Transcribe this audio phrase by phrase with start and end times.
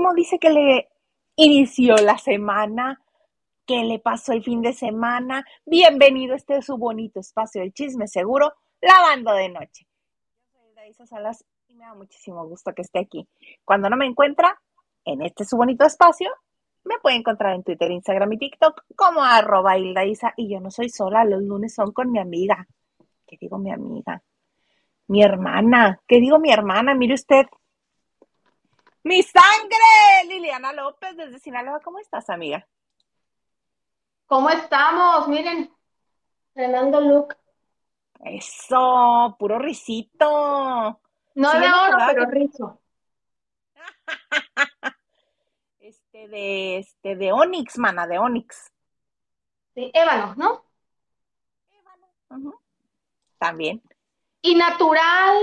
[0.00, 0.88] ¿Cómo dice que le
[1.36, 3.02] inició la semana?
[3.66, 5.44] ¿Qué le pasó el fin de semana?
[5.66, 9.86] Bienvenido este su bonito espacio del chisme seguro, lavando de noche.
[10.98, 13.28] Yo Salas y me da muchísimo gusto que esté aquí.
[13.62, 14.58] Cuando no me encuentra
[15.04, 16.30] en este su bonito espacio,
[16.84, 20.88] me puede encontrar en Twitter, Instagram y TikTok como arroba Hilda y yo no soy
[20.88, 22.66] sola, los lunes son con mi amiga.
[23.26, 24.22] ¿Qué digo mi amiga?
[25.08, 26.00] Mi hermana.
[26.08, 26.94] ¿Qué digo mi hermana?
[26.94, 27.44] Mire usted.
[29.02, 31.80] Mi sangre, Liliana López desde Sinaloa.
[31.80, 32.66] ¿Cómo estás, amiga?
[34.26, 35.26] ¿Cómo estamos?
[35.28, 35.74] Miren,
[36.52, 37.36] Fernando look.
[38.22, 41.00] Eso, puro risito.
[41.34, 42.80] No de oro, pero rizo.
[45.80, 48.70] este de este de Onyx, mana, de Onyx.
[49.74, 50.64] Sí, ébano, ¿no?
[51.70, 52.60] Ébano.
[53.38, 53.82] También.
[54.42, 55.36] Y natural,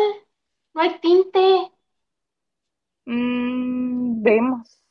[0.74, 1.72] no hay tinte.
[3.08, 4.84] Mm, vemos.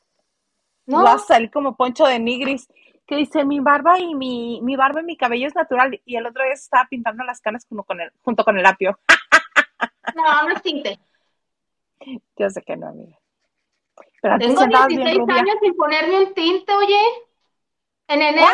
[0.87, 1.03] ¿No?
[1.03, 2.67] Va a salir como Poncho de Nigris,
[3.05, 6.01] que dice, mi barba y mi, mi barba y mi cabello es natural.
[6.03, 8.97] Y el otro día estaba pintando las canas junto con el, junto con el apio.
[10.15, 10.99] no, no es tinte.
[12.37, 13.17] Yo sé que no, amiga.
[14.21, 16.99] Pero Tengo 16 años sin ponerme un tinte, oye.
[18.07, 18.47] En enero,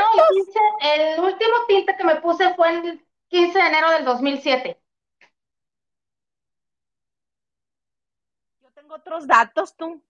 [0.81, 4.79] el, el, último tinte que me puse fue el 15 de enero del 2007.
[8.61, 10.01] Yo tengo otros datos, tú.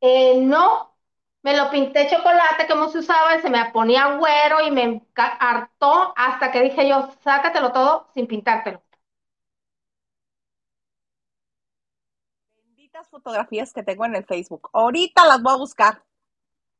[0.00, 0.94] Eh, no,
[1.42, 6.14] me lo pinté chocolate como se usaba y se me ponía güero y me hartó
[6.16, 8.82] hasta que dije yo, sácatelo todo sin pintártelo.
[12.56, 14.70] Benditas fotografías que tengo en el Facebook.
[14.72, 16.02] Ahorita las voy a buscar.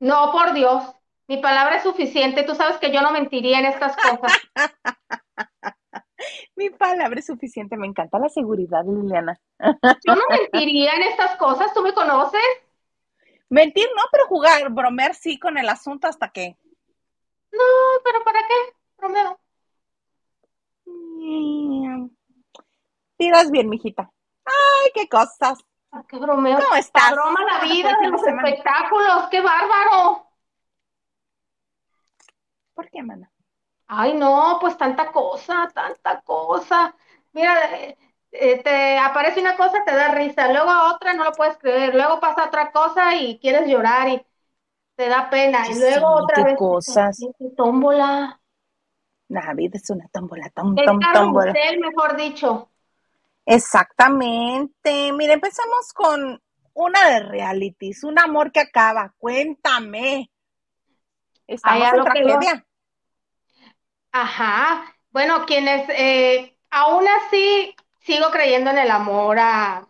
[0.00, 0.82] No, por Dios.
[1.26, 2.42] Mi palabra es suficiente.
[2.42, 4.32] Tú sabes que yo no mentiría en estas cosas.
[6.88, 7.76] Palabra es suficiente.
[7.76, 9.38] Me encanta la seguridad, Liliana.
[9.60, 11.74] Yo no mentiría en estas cosas.
[11.74, 12.40] ¿Tú me conoces?
[13.50, 16.56] Mentir no, pero jugar, bromear sí con el asunto hasta que.
[17.52, 17.64] No,
[18.04, 18.54] pero ¿para qué?
[18.96, 19.38] Bromeo.
[23.18, 24.10] Tiras bien, mijita.
[24.46, 25.58] Ay, qué cosas.
[26.08, 26.58] qué bromeo?
[26.58, 27.12] ¿Cómo estás?
[27.12, 29.28] Broma la vida de los espectáculos.
[29.30, 30.26] ¡Qué bárbaro!
[32.74, 33.30] ¿Por qué, mana?
[33.88, 36.94] Ay, no, pues tanta cosa, tanta cosa.
[37.32, 37.96] Mira, eh,
[38.30, 42.20] eh, te aparece una cosa, te da risa, luego otra no lo puedes creer, luego
[42.20, 44.26] pasa otra cosa y quieres llorar y
[44.94, 46.58] te da pena, y luego otra vez.
[46.58, 47.18] cosas.
[47.56, 48.38] Tómbola.
[49.28, 51.54] La vida es una tómbola, tom, tom, tómbola.
[51.80, 52.70] mejor dicho.
[53.46, 55.12] Exactamente.
[55.12, 56.42] Mira, empezamos con
[56.74, 59.14] una de realities, un amor que acaba.
[59.16, 60.30] Cuéntame.
[61.46, 62.66] Estamos en tragedia.
[64.12, 64.84] Ajá.
[65.10, 69.88] Bueno, quienes eh, aún así sigo creyendo en el amor a,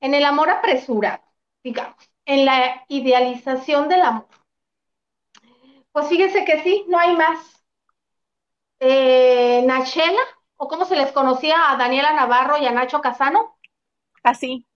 [0.00, 1.22] en el amor apresurado,
[1.64, 4.28] digamos, en la idealización del amor.
[5.92, 7.64] Pues fíjese que sí, no hay más.
[8.80, 10.20] Eh, Nachela,
[10.56, 13.56] o como se les conocía a Daniela Navarro y a Nacho Casano.
[14.22, 14.66] Así.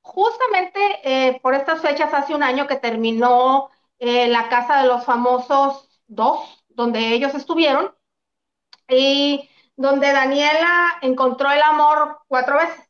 [0.00, 3.68] Justamente eh, por estas fechas, hace un año que terminó
[3.98, 7.92] eh, la Casa de los Famosos 2, donde ellos estuvieron.
[8.88, 12.88] Y donde Daniela encontró el amor cuatro veces.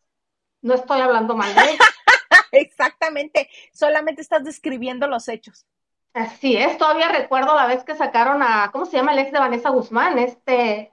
[0.61, 1.79] No estoy hablando mal de ella.
[2.53, 5.67] Exactamente, solamente estás describiendo los hechos.
[6.13, 9.39] Así es, todavía recuerdo la vez que sacaron a, ¿cómo se llama el ex de
[9.39, 10.19] Vanessa Guzmán?
[10.19, 10.91] Este,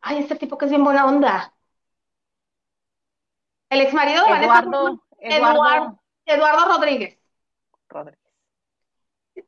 [0.00, 1.54] ay, este tipo que es bien buena onda.
[3.70, 7.18] El ex marido de Vanessa Guzmán, Eduardo, Eduardo Rodríguez.
[7.88, 8.25] Rodríguez.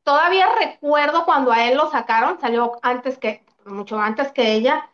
[0.09, 4.91] Todavía recuerdo cuando a él lo sacaron, salió antes que, mucho antes que ella,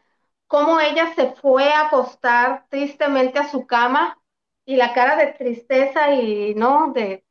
[0.49, 4.21] cómo ella se fue a acostar tristemente a su cama
[4.65, 7.25] y la cara de tristeza y no de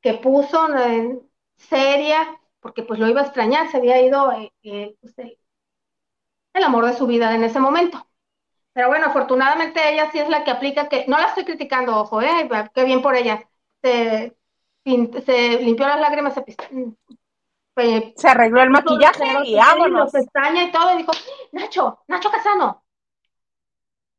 [0.00, 0.66] que puso
[1.54, 5.14] seria porque pues lo iba a extrañar se había ido eh, eh, pues,
[6.54, 8.04] el, amor de su vida en ese momento.
[8.72, 12.20] Pero bueno afortunadamente ella sí es la que aplica que no la estoy criticando ojo
[12.20, 13.48] eh qué bien por ella
[14.84, 16.44] se limpió las lágrimas se
[18.16, 20.10] se arregló el maquillaje y vámonos.
[20.10, 21.12] pestaña y todo, y dijo,
[21.52, 22.82] Nacho, Nacho Casano.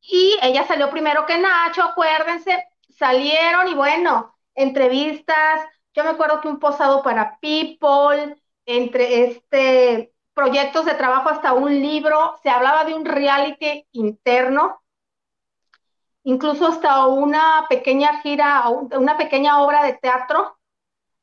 [0.00, 5.60] Y ella salió primero que Nacho, acuérdense, salieron y bueno, entrevistas,
[5.94, 11.82] yo me acuerdo que un posado para People, entre este proyectos de trabajo hasta un
[11.82, 14.80] libro, se hablaba de un reality interno,
[16.24, 20.56] incluso hasta una pequeña gira, una pequeña obra de teatro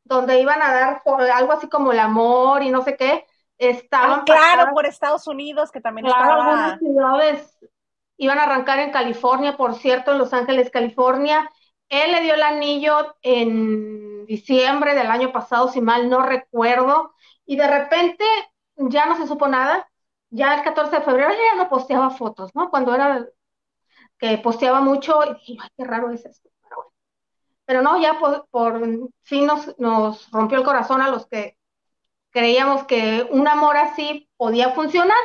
[0.03, 1.01] donde iban a dar
[1.33, 3.25] algo así como el amor y no sé qué,
[3.57, 4.21] estaban...
[4.21, 7.57] Ah, claro, por Estados Unidos, que también claro, algunas ciudades
[8.17, 11.49] iban a arrancar en California, por cierto, en Los Ángeles, California,
[11.89, 17.13] él le dio el anillo en diciembre del año pasado, si mal no recuerdo,
[17.45, 18.25] y de repente
[18.75, 19.89] ya no se supo nada.
[20.29, 22.69] Ya el 14 de febrero ya no posteaba fotos, ¿no?
[22.69, 23.25] Cuando era
[24.17, 26.49] que posteaba mucho, y dije, ay, qué raro es esto.
[26.61, 26.91] Pero, bueno.
[27.65, 28.81] Pero no, ya por, por
[29.23, 31.57] fin nos, nos rompió el corazón a los que
[32.31, 35.17] creíamos que un amor así podía funcionar.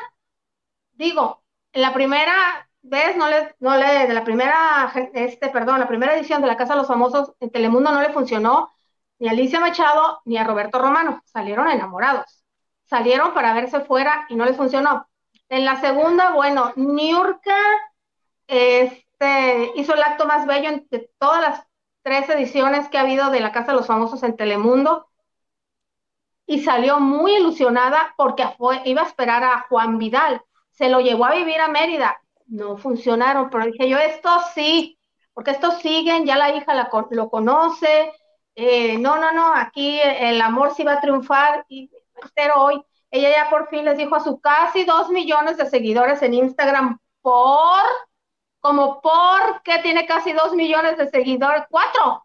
[0.92, 1.42] Digo,
[1.72, 6.16] en la primera vez no le, no le, de la primera, este, perdón, la primera
[6.16, 8.72] edición de La Casa de los Famosos en Telemundo no le funcionó
[9.18, 11.22] ni a Alicia Machado ni a Roberto Romano.
[11.24, 12.44] Salieron enamorados.
[12.84, 15.06] Salieron para verse fuera y no les funcionó.
[15.48, 17.56] En la segunda, bueno, Niurka
[18.52, 21.66] este, hizo el acto más bello de todas las
[22.02, 25.08] tres ediciones que ha habido de La Casa de los Famosos en Telemundo
[26.46, 28.44] y salió muy ilusionada porque
[28.84, 30.42] iba a esperar a Juan Vidal.
[30.70, 32.20] Se lo llevó a vivir a Mérida.
[32.46, 34.98] No funcionaron, pero dije yo, esto sí,
[35.32, 38.12] porque estos siguen, ya la hija lo conoce.
[38.54, 41.90] Eh, no, no, no, aquí el amor sí va a triunfar y
[42.34, 42.82] pero hoy.
[43.10, 46.98] Ella ya por fin les dijo a su casi dos millones de seguidores en Instagram
[47.20, 47.82] por,
[48.62, 52.24] como por, que tiene casi dos millones de seguidores, cuatro.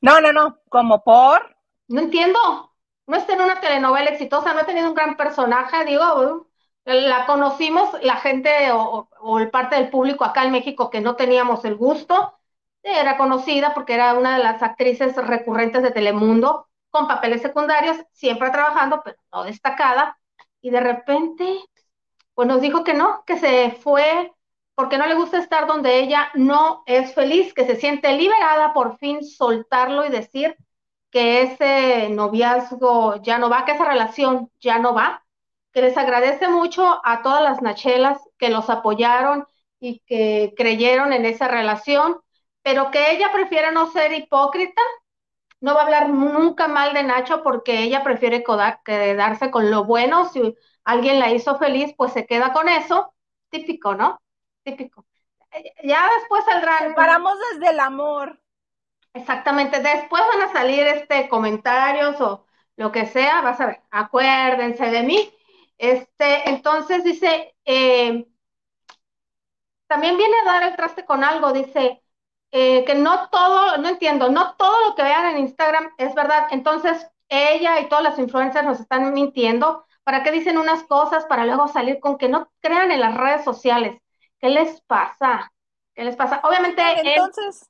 [0.00, 1.56] No, no, no, como por.
[1.88, 2.68] No entiendo
[3.08, 6.46] no está en una telenovela exitosa, no ha tenido un gran personaje, digo,
[6.84, 9.08] la conocimos la gente o,
[9.38, 12.38] el parte del público acá en México que no teníamos el gusto,
[12.82, 18.50] era conocida porque era una de las actrices recurrentes de Telemundo, con papeles secundarios, siempre
[18.50, 20.18] trabajando, pero no destacada,
[20.60, 21.60] y de repente,
[22.34, 24.32] pues nos dijo que no, que se fue
[24.78, 28.96] porque no le gusta estar donde ella no es feliz, que se siente liberada por
[28.98, 30.56] fin soltarlo y decir,
[31.10, 35.24] que ese noviazgo ya no va, que esa relación ya no va,
[35.72, 39.48] que les agradece mucho a todas las Nachelas que los apoyaron
[39.80, 42.20] y que creyeron en esa relación,
[42.62, 44.80] pero que ella prefiere no ser hipócrita,
[45.60, 48.44] no va a hablar nunca mal de Nacho porque ella prefiere
[48.84, 50.54] quedarse con lo bueno, si
[50.84, 53.12] alguien la hizo feliz, pues se queda con eso,
[53.50, 54.20] típico, ¿no?
[54.68, 55.06] Típico.
[55.82, 56.94] Ya después saldrán...
[56.94, 58.38] Paramos desde el amor.
[59.14, 62.44] Exactamente, después van a salir este comentarios o
[62.76, 65.32] lo que sea, vas a ver, acuérdense de mí.
[65.78, 68.26] Este, entonces dice, eh,
[69.86, 72.02] también viene a dar el traste con algo, dice
[72.50, 76.46] eh, que no todo, no entiendo, no todo lo que vean en Instagram es verdad.
[76.50, 79.86] Entonces, ella y todas las influencers nos están mintiendo.
[80.04, 83.44] ¿Para qué dicen unas cosas para luego salir con que no crean en las redes
[83.44, 84.00] sociales?
[84.38, 85.52] ¿Qué les pasa?
[85.94, 86.40] ¿Qué les pasa?
[86.44, 86.82] Obviamente.
[87.00, 87.68] Entonces.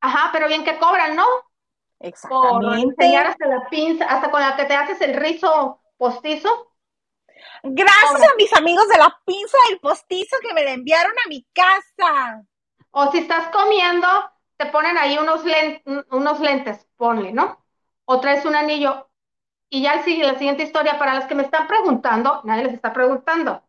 [0.00, 1.26] Ajá, pero bien que cobran, ¿no?
[1.98, 2.66] Exactamente.
[2.66, 6.72] Por enseñar hasta la pinza, hasta con la que te haces el rizo postizo.
[7.62, 11.46] Gracias a mis amigos de la pinza del postizo que me la enviaron a mi
[11.52, 12.42] casa.
[12.90, 14.06] O si estás comiendo,
[14.56, 15.42] te ponen ahí unos,
[16.10, 17.64] unos lentes, ponle, ¿no?
[18.04, 19.10] O traes un anillo.
[19.68, 22.92] Y ya sigue la siguiente historia, para los que me están preguntando, nadie les está
[22.92, 23.65] preguntando.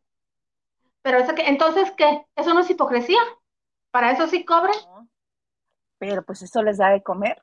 [1.07, 2.25] Pero eso que, entonces, ¿qué?
[2.35, 3.21] ¿Eso no es hipocresía?
[3.91, 4.75] ¿Para eso sí cobran?
[5.99, 7.41] pero pues eso les da de comer.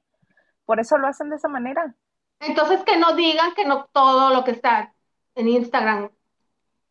[0.66, 1.94] Por eso lo hacen de esa manera.
[2.40, 4.94] Entonces que no digan que no todo lo que está
[5.35, 6.11] en Instagram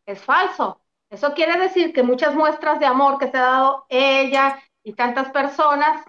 [0.08, 0.82] es falso.
[1.12, 5.30] Eso quiere decir que muchas muestras de amor que se ha dado ella y tantas
[5.30, 6.04] personas,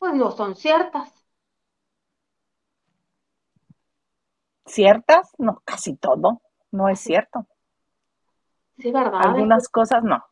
[0.00, 1.24] pues no son ciertas.
[4.66, 5.30] ¿Ciertas?
[5.38, 6.42] No, casi todo.
[6.72, 7.46] No es cierto.
[8.78, 9.20] Sí, ¿verdad?
[9.24, 10.24] Algunas cosas no.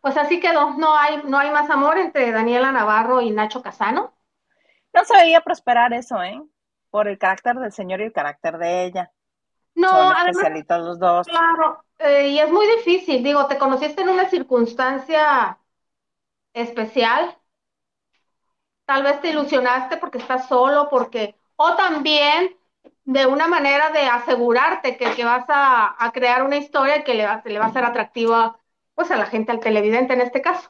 [0.00, 0.70] Pues así quedó.
[0.74, 4.12] No hay, no hay más amor entre Daniela Navarro y Nacho Casano.
[4.92, 6.40] No se veía prosperar eso, ¿eh?
[6.90, 9.12] Por el carácter del señor y el carácter de ella.
[9.74, 11.26] No, Son especialitos los dos.
[11.26, 13.22] Claro, eh, y es muy difícil.
[13.22, 15.58] Digo, te conociste en una circunstancia
[16.54, 17.36] especial.
[18.86, 21.36] Tal vez te ilusionaste porque estás solo, porque.
[21.56, 22.56] O también
[23.06, 27.24] de una manera de asegurarte que, que vas a, a, crear una historia que le
[27.24, 28.58] va, le va a ser atractiva
[28.94, 30.68] pues a la gente, al televidente en este caso.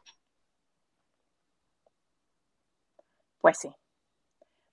[3.40, 3.70] Pues sí.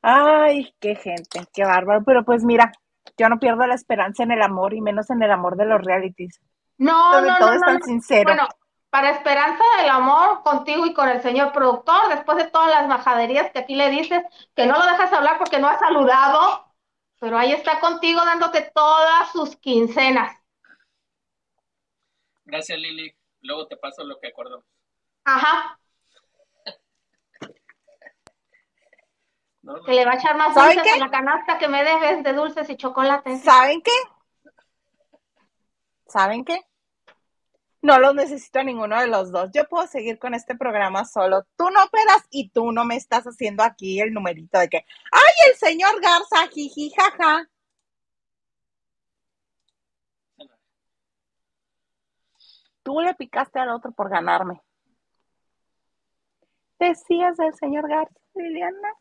[0.02, 2.04] Ay, qué gente, qué bárbaro.
[2.06, 2.72] Pero pues mira,
[3.18, 5.82] yo no pierdo la esperanza en el amor y menos en el amor de los
[5.82, 6.42] realities.
[6.78, 8.26] No, no, todo no, es tan sincero.
[8.26, 8.48] Bueno,
[8.90, 13.52] para esperanza del amor contigo y con el señor productor, después de todas las majaderías
[13.52, 14.22] que aquí le dices,
[14.54, 16.73] que no lo dejas hablar porque no ha saludado,
[17.24, 20.38] pero ahí está contigo dándote todas sus quincenas.
[22.44, 23.16] Gracias, Lili.
[23.40, 24.66] Luego te paso lo que acordamos.
[25.24, 25.80] Ajá.
[29.86, 32.70] Que le va a echar más dulces a la canasta que me debes de dulces
[32.70, 33.42] y chocolates.
[33.42, 33.94] ¿Saben qué?
[36.06, 36.60] ¿Saben qué?
[37.84, 39.50] No los necesito a ninguno de los dos.
[39.54, 41.44] Yo puedo seguir con este programa solo.
[41.58, 45.50] Tú no operas y tú no me estás haciendo aquí el numerito de que, ¡ay,
[45.50, 47.50] el señor Garza, jiji, jaja!
[52.84, 54.62] Tú le picaste al otro por ganarme.
[56.80, 58.94] ¿Decías del señor Garza, Liliana?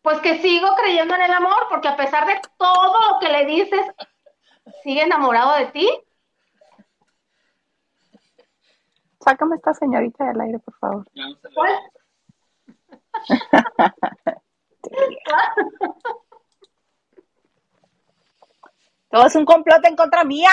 [0.00, 3.44] Pues que sigo creyendo en el amor, porque a pesar de todo lo que le
[3.44, 3.86] dices,
[4.82, 5.90] sigue enamorado de ti.
[9.20, 11.04] Sácame esta señorita del aire, por favor.
[11.54, 11.72] ¿Cuál?
[19.10, 20.50] Todo es un complot en contra mía.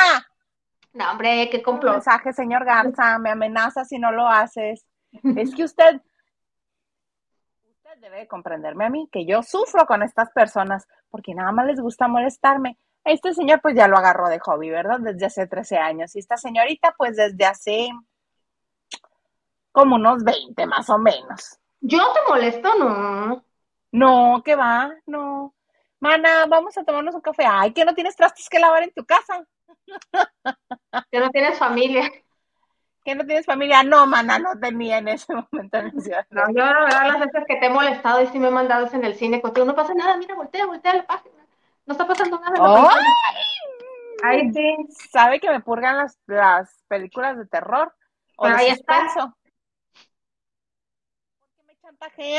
[0.93, 1.95] No, hombre, qué complot.
[1.95, 4.85] mensaje, señor Garza, me amenaza si no lo haces.
[5.35, 6.01] Es que usted,
[7.69, 11.81] usted debe comprenderme a mí, que yo sufro con estas personas, porque nada más les
[11.81, 12.77] gusta molestarme.
[13.03, 14.99] Este señor pues ya lo agarró de hobby, ¿verdad?
[14.99, 16.15] Desde hace 13 años.
[16.15, 17.89] Y esta señorita pues desde hace
[19.75, 21.59] como unos 20 más o menos.
[21.81, 22.73] ¿Yo te molesto?
[22.75, 23.43] No.
[23.91, 24.91] No, ¿qué va?
[25.05, 25.53] No.
[25.99, 27.43] Mana, vamos a tomarnos un café.
[27.45, 29.45] Ay, que no tienes trastes que lavar en tu casa.
[31.11, 32.09] Que no tienes familia.
[33.03, 33.83] Que no tienes familia.
[33.83, 36.27] No, mana, no tenía en ese momento en la ciudad.
[36.29, 38.87] No, yo la verdad las veces que te he molestado y sí me he mandado
[38.93, 41.45] en el cine contigo, no pasa nada, mira, voltea, voltea la página.
[41.85, 42.89] No está pasando nada
[44.23, 44.41] ¡Ay!
[44.41, 44.77] Ay, sí.
[45.11, 47.93] Sabe que me purgan las, las películas de terror
[48.37, 49.03] o Pero ahí está.
[49.03, 49.35] suspenso.
[49.43, 49.44] Me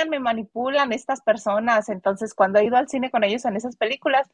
[0.09, 1.89] me manipulan estas personas.
[1.89, 4.29] Entonces, cuando he ido al cine con ellos en esas películas,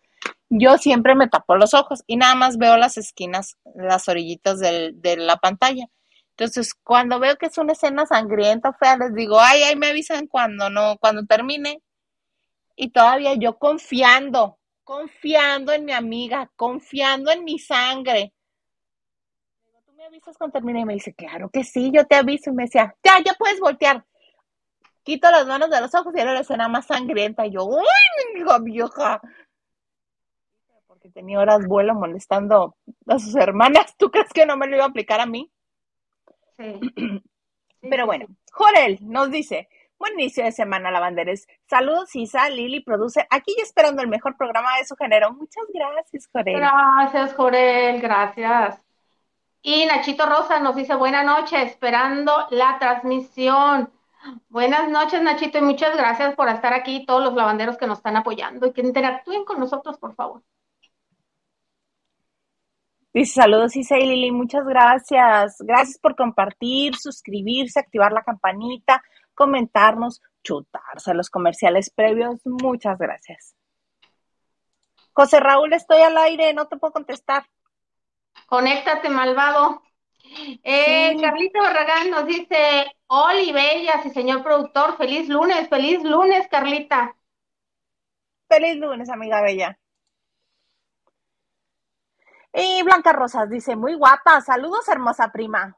[0.49, 5.01] yo siempre me tapo los ojos y nada más veo las esquinas, las orillitas del-
[5.01, 5.87] de la pantalla.
[6.31, 9.89] Entonces, cuando veo que es una escena sangrienta o fea, les digo, ay, ay, me
[9.89, 11.83] avisan cuando no, cuando termine.
[12.77, 18.33] Y todavía yo confiando, confiando en mi amiga, confiando en mi sangre.
[19.97, 22.51] Me avisas cuando termine y me dice, claro que sí, yo te aviso.
[22.51, 24.05] Y me decía, ya, ya puedes voltear.
[25.03, 27.47] Quito las manos de los ojos y era la escena más sangrienta.
[27.47, 27.85] Y yo, uy,
[28.35, 29.21] mi hija vieja.
[30.87, 33.97] Porque tenía horas vuelo molestando a sus hermanas.
[33.97, 35.51] ¿Tú crees que no me lo iba a aplicar a mí?
[36.57, 36.81] Sí.
[37.81, 38.27] Pero bueno.
[38.53, 39.69] Jorel nos dice,
[39.99, 41.47] buen inicio de semana, lavanderes.
[41.67, 45.33] Saludos, Isa, Lili produce, aquí ya esperando el mejor programa de su género.
[45.33, 46.57] Muchas gracias, Jorel.
[46.57, 48.85] Gracias, Jorel, gracias.
[49.63, 53.91] Y Nachito Rosa nos dice buenas noches, esperando la transmisión.
[54.49, 58.17] Buenas noches, Nachito, y muchas gracias por estar aquí, todos los lavanderos que nos están
[58.17, 60.43] apoyando y que interactúen con nosotros, por favor.
[63.15, 65.57] Dice, saludos, Isa y Lili, muchas gracias.
[65.61, 69.03] Gracias por compartir, suscribirse, activar la campanita,
[69.35, 72.41] comentarnos, chutarse los comerciales previos.
[72.45, 73.55] Muchas gracias.
[75.13, 77.45] José Raúl, estoy al aire, no te puedo contestar.
[78.47, 79.83] Conéctate, malvado.
[80.25, 81.21] Eh, Sí.
[81.21, 87.17] Carlita Barragán nos dice, Oli, bellas y señor productor, feliz lunes, feliz lunes, Carlita.
[88.49, 89.79] Feliz lunes, amiga bella.
[92.55, 95.77] Y Blanca Rosas dice, muy guapa, saludos, hermosa prima.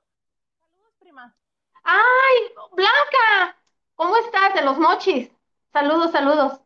[0.60, 1.36] Saludos, prima.
[1.84, 3.56] ¡Ay, Blanca!
[3.94, 5.30] ¿Cómo estás de los mochis?
[5.72, 6.60] Saludos, saludos.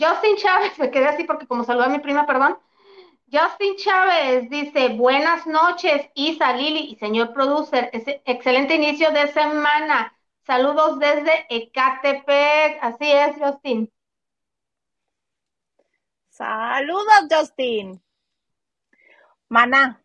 [0.00, 2.58] Justin Chávez, me quedé así porque como saludé a mi prima, perdón.
[3.30, 7.90] Justin Chávez dice, buenas noches, Isa, Lili y señor producer.
[7.92, 10.12] Ese- excelente inicio de semana.
[10.46, 12.78] Saludos desde Ecatepec.
[12.82, 13.92] Así es, Justin.
[16.30, 18.02] Saludos, Justin.
[19.48, 20.02] Mana,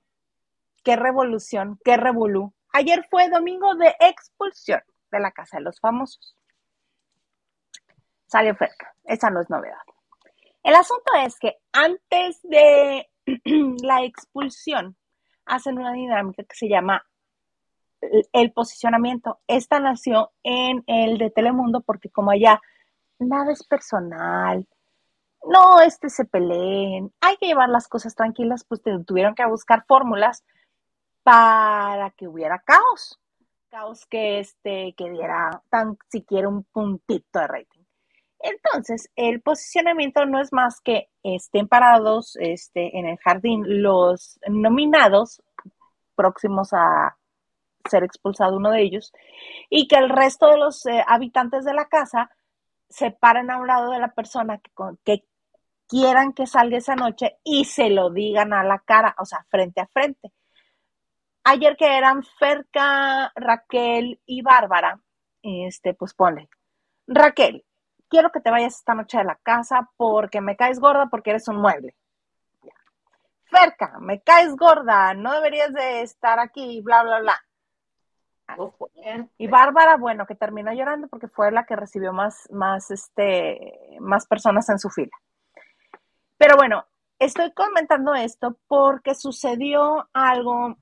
[0.83, 2.53] qué revolución, qué revolú.
[2.73, 6.35] Ayer fue domingo de expulsión de la Casa de los Famosos.
[8.27, 9.77] Salió cerca, esa no es novedad.
[10.63, 13.07] El asunto es que antes de
[13.83, 14.97] la expulsión
[15.45, 17.05] hacen una dinámica que se llama
[18.33, 19.39] el- posicionamiento.
[19.47, 22.61] Esta nació en el de Telemundo porque como allá
[23.19, 24.67] nada es personal,
[25.47, 30.43] no este se peleen, hay que llevar las cosas tranquilas, pues tuvieron que buscar fórmulas
[31.23, 33.19] para que hubiera caos,
[33.69, 37.84] caos que este que diera tan siquiera un puntito de rating.
[38.45, 45.41] Entonces, el posicionamiento no es más que estén parados este, en el jardín los nominados
[46.13, 47.17] próximos a
[47.89, 49.11] ser expulsado uno de ellos
[49.67, 52.29] y que el resto de los eh, habitantes de la casa
[52.87, 54.71] se paren a un lado de la persona que,
[55.03, 55.25] que
[55.87, 59.81] quieran que salga esa noche y se lo digan a la cara, o sea, frente
[59.81, 60.31] a frente.
[61.45, 64.99] Ayer que eran Ferca, Raquel y Bárbara,
[65.41, 66.47] este, pues ponle,
[67.07, 67.65] Raquel,
[68.15, 71.49] quiero que te vayas esta noche de la casa porque me caes gorda porque eres
[71.49, 71.97] un mueble.
[73.43, 77.41] Ferca, me caes gorda, no deberías de estar aquí, bla, bla, bla.
[79.37, 84.25] Y Bárbara, bueno, que terminó llorando porque fue la que recibió más, más, este, más
[84.27, 85.11] personas en su fila.
[86.37, 86.85] Pero bueno,
[87.19, 90.77] estoy comentando esto porque sucedió algo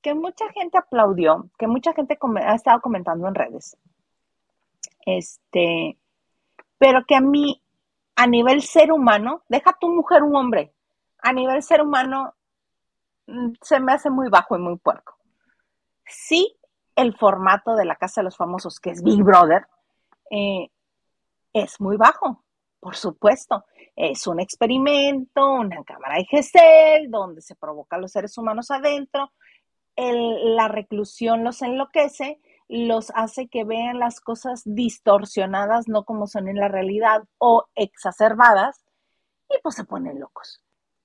[0.00, 3.76] que mucha gente aplaudió, que mucha gente ha estado comentando en redes.
[5.04, 5.98] Este,
[6.78, 7.62] pero que a mí,
[8.16, 10.72] a nivel ser humano, deja tu mujer un hombre,
[11.18, 12.34] a nivel ser humano
[13.26, 15.16] mm, se me hace muy bajo y muy puerco.
[16.06, 16.56] Sí,
[16.96, 19.66] el formato de la Casa de los Famosos, que es Big Brother,
[20.30, 20.70] eh,
[21.52, 22.44] es muy bajo,
[22.80, 23.64] por supuesto.
[23.94, 29.32] Es un experimento, una cámara de GESEL, donde se provoca a los seres humanos adentro.
[29.96, 36.56] la reclusión los enloquece, los hace que vean las cosas distorsionadas, no como son en
[36.56, 38.84] la realidad o exacerbadas,
[39.48, 40.62] y pues se ponen locos.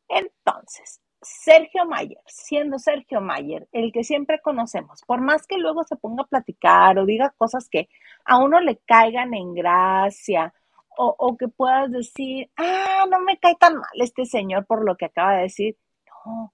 [0.08, 5.96] Entonces, Sergio Mayer, siendo Sergio Mayer, el que siempre conocemos, por más que luego se
[5.96, 7.90] ponga a platicar o diga cosas que
[8.26, 10.54] a uno le caigan en gracia
[11.00, 15.06] o, que puedas decir, ah, no me cae tan mal este señor por lo que
[15.06, 15.78] acaba de decir,
[16.26, 16.54] no,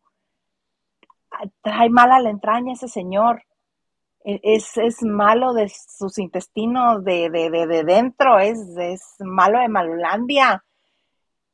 [1.62, 3.44] trae mala la entraña ese señor,
[4.24, 9.68] es, es malo de sus intestinos, de, de, de, de dentro, es, es malo de
[9.68, 10.64] Malulandia.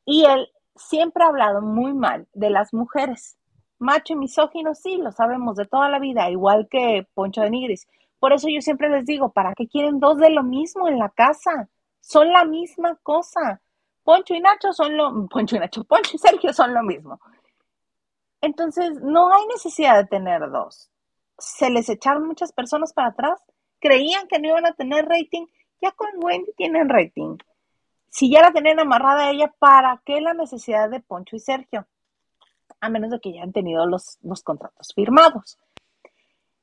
[0.04, 3.36] Y él siempre ha hablado muy mal de las mujeres.
[3.78, 7.86] Macho y misógino, sí, lo sabemos de toda la vida, igual que Poncho de Nigris.
[8.18, 11.08] Por eso yo siempre les digo, ¿para qué quieren dos de lo mismo en la
[11.08, 11.68] casa?
[12.00, 13.62] Son la misma cosa.
[14.02, 17.18] Poncho y Nacho son lo, Poncho y Nacho, Poncho y Sergio son lo mismo.
[18.42, 20.89] Entonces, no hay necesidad de tener dos.
[21.40, 23.40] Se les echaron muchas personas para atrás,
[23.80, 25.46] creían que no iban a tener rating,
[25.80, 27.36] ya con Wendy tienen rating
[28.10, 31.86] si ya la tenían amarrada a ella, ¿para qué la necesidad de Poncho y Sergio?
[32.80, 35.58] A menos de que ya han tenido los, los contratos firmados.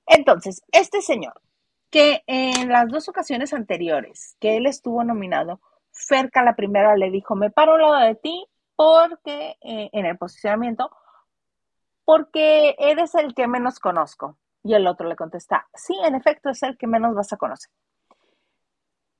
[0.06, 1.42] Entonces, este señor,
[1.90, 5.62] que en las dos ocasiones anteriores que él estuvo nominado,
[5.92, 10.18] Ferca la primera le dijo, me paro al lado de ti porque, eh, en el
[10.18, 10.92] posicionamiento,
[12.06, 14.38] porque eres el que menos conozco.
[14.68, 17.72] Y el otro le contesta, sí, en efecto, es el que menos vas a conocer.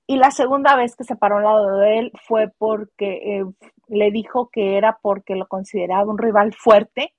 [0.06, 3.46] Y la segunda vez que se paró al lado de él fue porque eh,
[3.88, 7.14] le dijo que era porque lo consideraba un rival fuerte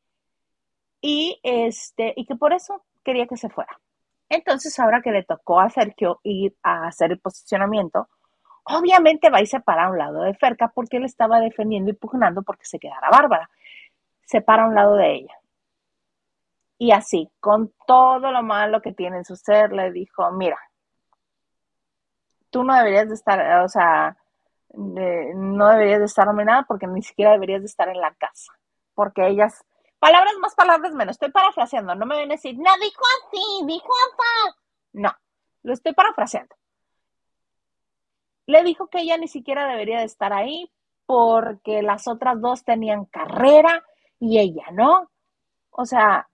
[1.00, 3.80] y, este, y que por eso quería que se fuera.
[4.28, 8.10] Entonces, ahora que le tocó a Sergio ir a hacer el posicionamiento,
[8.64, 11.94] obviamente va y se para a un lado de Ferca porque él estaba defendiendo y
[11.94, 13.48] pugnando porque se quedara Bárbara.
[14.26, 15.34] Se para a un lado de ella.
[16.78, 20.58] Y así, con todo lo malo que tiene en su ser, le dijo, mira,
[22.50, 24.16] tú no deberías de estar, o sea,
[24.74, 28.52] no deberías de estar nominada porque ni siquiera deberías de estar en la casa,
[28.94, 29.64] porque ellas,
[29.98, 33.92] palabras más, palabras menos, estoy parafraseando, no me ven a decir, no, dijo así, dijo
[34.06, 34.56] así,
[34.92, 35.12] no,
[35.62, 36.54] lo estoy parafraseando.
[38.46, 40.72] Le dijo que ella ni siquiera debería de estar ahí
[41.04, 43.84] porque las otras dos tenían carrera
[44.18, 45.10] y ella no.
[45.70, 46.28] O sea,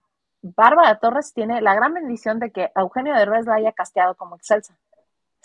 [0.55, 4.77] Bárbara Torres tiene la gran bendición de que Eugenio Derbez la haya casteado como Excelsa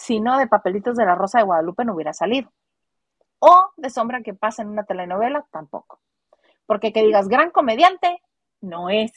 [0.01, 2.51] si no de Papelitos de la Rosa de Guadalupe no hubiera salido.
[3.39, 6.01] O de Sombra que pasa en una telenovela, tampoco.
[6.65, 8.23] Porque que digas gran comediante,
[8.63, 9.13] no es.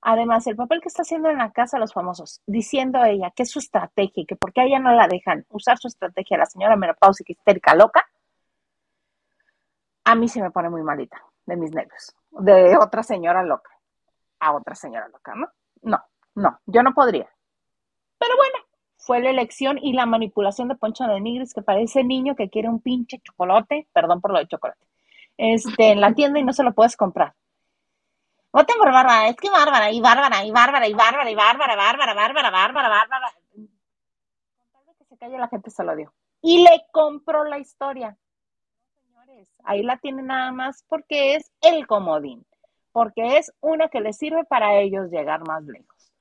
[0.00, 3.32] Además, el papel que está haciendo en la casa de los famosos, diciendo a ella
[3.34, 6.38] que es su estrategia y que porque a ella no la dejan usar su estrategia,
[6.38, 8.08] la señora menopáusica histérica loca,
[10.04, 12.14] a mí se me pone muy malita de mis nervios.
[12.30, 13.71] De otra señora loca
[14.42, 15.46] a otra señora loca, ¿no?
[15.82, 16.02] No,
[16.34, 17.28] no, yo no podría.
[18.18, 18.58] Pero bueno,
[18.96, 22.68] fue la elección y la manipulación de Poncho de Nigris, que parece niño que quiere
[22.68, 24.84] un pinche chocolate, perdón por lo de chocolate,
[25.36, 27.34] este, en la tienda y no se lo puedes comprar.
[28.52, 32.14] Voten por Bárbara, es que Bárbara, y Bárbara, y Bárbara, y Bárbara, y Bárbara, Bárbara,
[32.14, 33.32] Bárbara, Bárbara, Bárbara.
[34.72, 36.12] Con tal que se calle, la gente se lo dio.
[36.42, 38.16] Y le compró la historia.
[39.00, 42.44] Señores, ahí la tienen nada más porque es el comodín,
[42.92, 46.12] porque es una que les sirve para ellos llegar más lejos.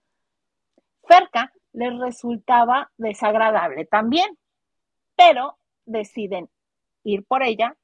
[1.03, 4.37] Ferca les resultaba desagradable también,
[5.15, 6.49] pero deciden
[7.03, 7.75] ir por ella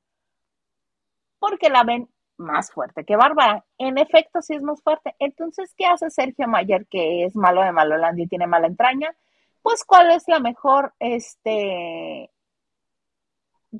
[1.39, 3.65] porque la ven más fuerte que Bárbara.
[3.77, 5.15] En efecto, sí es más fuerte.
[5.19, 9.15] Entonces, ¿qué hace Sergio Mayer, que es malo de Malolandia y tiene mala entraña?
[9.61, 12.31] Pues, ¿cuál es la mejor, este,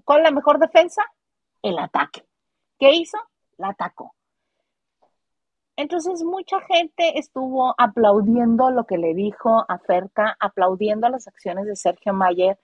[0.04, 1.02] cuál es la mejor defensa?
[1.62, 2.26] El ataque.
[2.80, 3.18] ¿Qué hizo?
[3.58, 4.17] La atacó.
[5.78, 11.76] Entonces mucha gente estuvo aplaudiendo lo que le dijo a Ferca, aplaudiendo las acciones de
[11.76, 12.58] Sergio Mayer.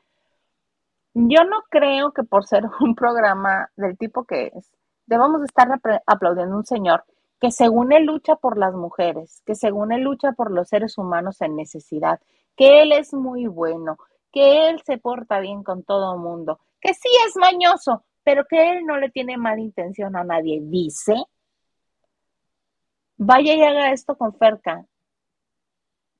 [1.13, 4.71] Yo no creo que por ser un programa del tipo que es,
[5.05, 5.69] debemos de estar
[6.07, 7.05] aplaudiendo a un señor
[7.39, 11.41] que según él lucha por las mujeres, que según él lucha por los seres humanos
[11.41, 12.19] en necesidad,
[12.55, 13.97] que él es muy bueno,
[14.31, 18.71] que él se porta bien con todo el mundo, que sí es mañoso, pero que
[18.71, 21.15] él no le tiene mala intención a nadie, dice,
[23.25, 24.85] vaya y haga esto con Ferca.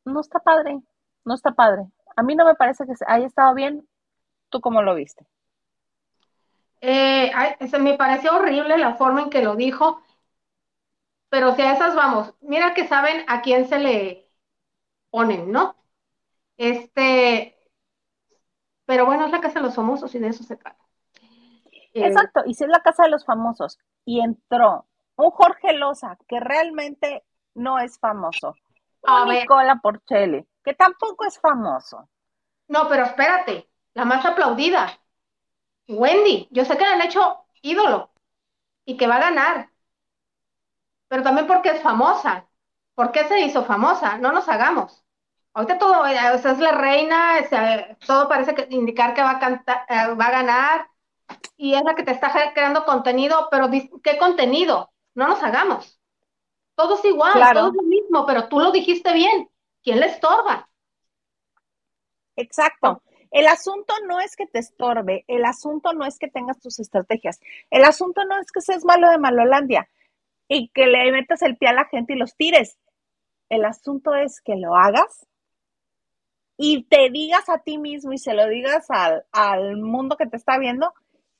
[0.05, 0.81] No está padre,
[1.25, 1.83] no está padre.
[2.15, 3.87] A mí no me parece que haya estado bien.
[4.49, 5.25] ¿Tú cómo lo viste?
[6.81, 7.31] Eh,
[7.79, 10.01] me pareció horrible la forma en que lo dijo,
[11.29, 14.29] pero si a esas vamos, mira que saben a quién se le
[15.09, 15.75] ponen, ¿no?
[16.57, 17.57] Este,
[18.85, 20.83] pero bueno, es la casa de los famosos y de eso se trata.
[21.93, 26.17] Eh, Exacto, y si es la casa de los famosos y entró un Jorge Loza
[26.27, 27.23] que realmente
[27.55, 28.55] no es famoso,
[29.03, 32.09] a Nicola Porcelli que tampoco es famoso.
[32.67, 34.99] No, pero espérate, la más aplaudida,
[35.87, 38.11] Wendy, yo sé que la han hecho ídolo
[38.85, 39.69] y que va a ganar,
[41.07, 42.47] pero también porque es famosa.
[42.95, 44.17] ¿Por qué se hizo famosa?
[44.17, 45.03] No nos hagamos.
[45.53, 47.35] Ahorita todo, eh, o sea, es la reina,
[48.05, 50.87] todo parece que indicar que va a, cantar, eh, va a ganar
[51.57, 53.69] y es la que te está creando contenido, pero
[54.03, 54.92] ¿qué contenido?
[55.15, 55.99] No nos hagamos.
[56.75, 59.49] Todo es igual, todo es lo mismo, pero tú lo dijiste bien.
[59.83, 60.69] ¿Quién le estorba?
[62.35, 63.03] Exacto.
[63.33, 67.39] El asunto no es que te estorbe, el asunto no es que tengas tus estrategias,
[67.71, 69.89] el asunto no es que seas malo de Malolandia
[70.47, 72.77] y que le metas el pie a la gente y los tires.
[73.49, 75.25] El asunto es que lo hagas
[76.57, 80.37] y te digas a ti mismo y se lo digas al, al mundo que te
[80.37, 80.93] está viendo,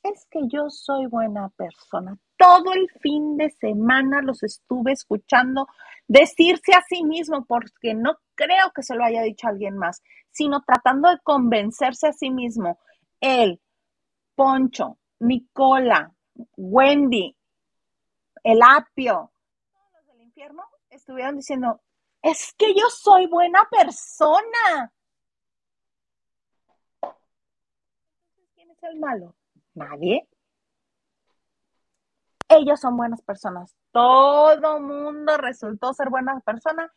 [0.04, 2.18] es que yo soy buena persona.
[2.38, 5.68] Todo el fin de semana los estuve escuchando
[6.08, 10.62] decirse a sí mismo, porque no creo que se lo haya dicho alguien más, sino
[10.62, 12.80] tratando de convencerse a sí mismo.
[13.22, 13.62] Él,
[14.36, 16.14] Poncho, Nicola,
[16.58, 17.36] Wendy,
[18.44, 19.32] el apio,
[19.72, 21.82] todos los del infierno estuvieron diciendo,
[22.22, 24.92] es que yo soy buena persona.
[28.56, 29.36] ¿quién es el malo?
[29.74, 30.28] Nadie.
[32.50, 33.76] Ellos son buenas personas.
[33.92, 36.92] Todo mundo resultó ser buena persona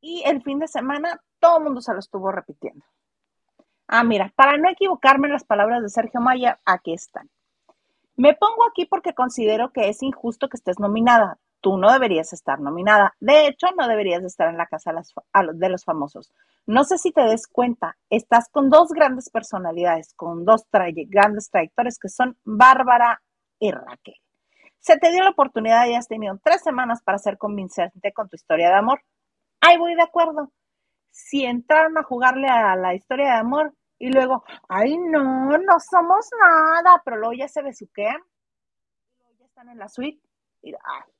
[0.00, 2.84] y el fin de semana todo el mundo se lo estuvo repitiendo.
[3.86, 7.28] Ah, mira, para no equivocarme en las palabras de Sergio Mayer, aquí están.
[8.16, 11.38] Me pongo aquí porque considero que es injusto que estés nominada.
[11.60, 13.14] Tú no deberías estar nominada.
[13.18, 16.32] De hecho, no deberías estar en la casa de los famosos.
[16.70, 21.98] No sé si te des cuenta, estás con dos grandes personalidades, con dos grandes trayectorias
[21.98, 23.20] que son Bárbara
[23.58, 24.14] y Raquel.
[24.78, 28.36] Se te dio la oportunidad y has tenido tres semanas para ser convincente con tu
[28.36, 29.02] historia de amor.
[29.60, 30.52] Ay, voy de acuerdo.
[31.10, 36.28] Si entraron a jugarle a la historia de amor y luego, ay, no, no somos
[36.40, 38.22] nada, pero luego ya se besuquean,
[39.18, 40.22] luego ya están en la suite,
[40.62, 41.12] y ay,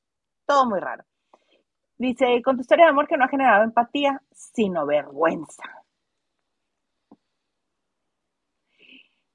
[0.46, 1.02] todo muy raro.
[2.00, 5.62] Dice, con tu historia de amor que no ha generado empatía, sino vergüenza.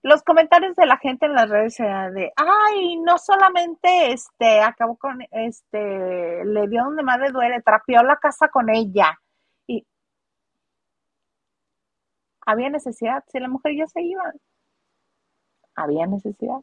[0.01, 4.97] Los comentarios de la gente en las redes eran de, ay, no solamente este, acabó
[4.97, 9.15] con, este, le dio donde más le duele, trapeó la casa con ella.
[9.67, 9.85] Y
[12.47, 14.23] había necesidad, si la mujer ya se iba,
[15.75, 16.61] había necesidad.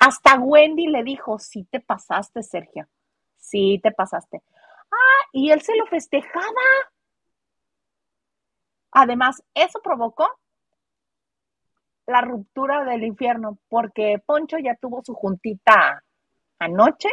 [0.00, 2.88] Hasta Wendy le dijo, sí te pasaste, Sergio,
[3.36, 4.42] sí te pasaste.
[4.90, 6.62] Ah, y él se lo festejaba.
[8.92, 10.28] Además, eso provocó
[12.06, 16.02] la ruptura del infierno, porque Poncho ya tuvo su juntita
[16.58, 17.10] anoche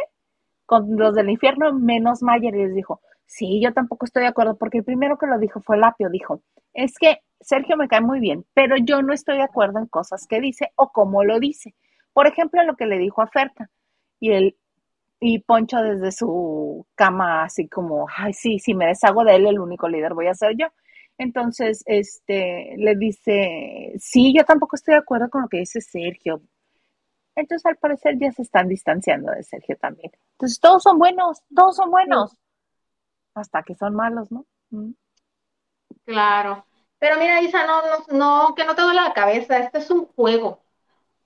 [0.64, 4.56] con los del infierno, menos Mayer, y les dijo, sí, yo tampoco estoy de acuerdo,
[4.56, 8.20] porque el primero que lo dijo fue Lapio, dijo, es que Sergio me cae muy
[8.20, 11.74] bien, pero yo no estoy de acuerdo en cosas que dice o cómo lo dice.
[12.12, 13.70] Por ejemplo, lo que le dijo a Ferta.
[14.18, 14.56] Y el,
[15.20, 19.58] y Poncho desde su cama, así como, ay, sí, si me deshago de él, el
[19.58, 20.66] único líder voy a ser yo.
[21.18, 26.42] Entonces, este, le dice, sí, yo tampoco estoy de acuerdo con lo que dice Sergio.
[27.34, 30.12] Entonces, al parecer, ya se están distanciando de Sergio también.
[30.32, 32.36] Entonces, todos son buenos, todos son buenos.
[33.34, 34.46] Hasta que son malos, ¿no?
[34.70, 34.92] Mm.
[36.04, 36.66] Claro.
[36.98, 40.06] Pero mira, Isa, no, no, no, que no te duele la cabeza, este es un
[40.06, 40.62] juego.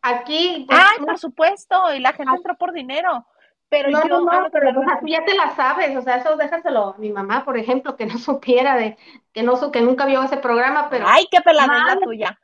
[0.03, 0.65] Aquí.
[0.67, 3.27] Pues, Ay, por supuesto, y la gente entró por dinero.
[3.71, 4.73] Pero no, yo, no, no, pero
[5.07, 8.19] ya te la sabes, o sea, eso déjaselo a mi mamá, por ejemplo, que no
[8.19, 8.99] supiera de,
[9.33, 11.07] que no que nunca vio ese programa, pero.
[11.09, 12.41] Ay, qué pelada es la tuya.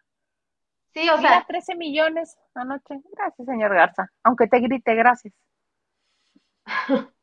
[0.94, 1.44] Sí, o sea.
[1.46, 3.00] 13 millones anoche.
[3.12, 4.10] Gracias, señor Garza.
[4.22, 5.34] Aunque te grite, gracias.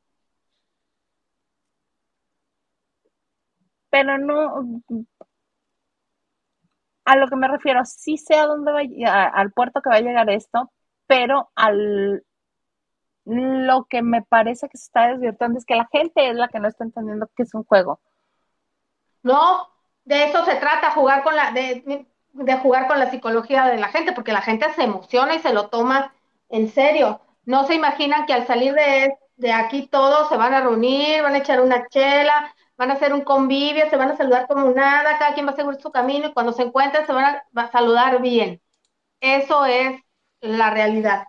[3.89, 4.81] pero no,
[7.05, 8.81] a lo que me refiero, sí sé a dónde va,
[9.25, 10.71] al puerto que va a llegar esto,
[11.07, 12.23] pero al
[13.25, 16.59] lo que me parece que se está desvirtuando es que la gente es la que
[16.59, 17.99] no está entendiendo que es un juego.
[19.21, 19.69] No,
[20.05, 22.05] de eso se trata, jugar con la, de,
[22.62, 25.69] jugar con la psicología de la gente, porque la gente se emociona y se lo
[25.69, 26.13] toma
[26.49, 27.21] en serio.
[27.45, 31.36] No se imaginan que al salir de, de aquí todos se van a reunir, van
[31.36, 35.17] a echar una chela, van a hacer un convivio, se van a saludar como nada,
[35.17, 38.21] cada quien va a seguir su camino y cuando se encuentren se van a, saludar
[38.21, 38.62] bien.
[39.21, 40.01] Eso es
[40.41, 41.25] la realidad.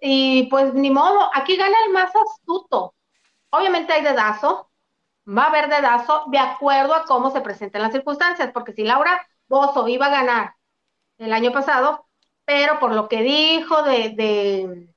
[0.00, 2.94] Y pues ni modo, aquí gana el más astuto.
[3.50, 4.70] Obviamente hay dedazo,
[5.26, 9.26] va a haber dedazo de acuerdo a cómo se presenten las circunstancias, porque si Laura
[9.48, 10.54] Bozo iba a ganar
[11.18, 12.06] el año pasado,
[12.44, 14.88] pero por lo que dijo de, de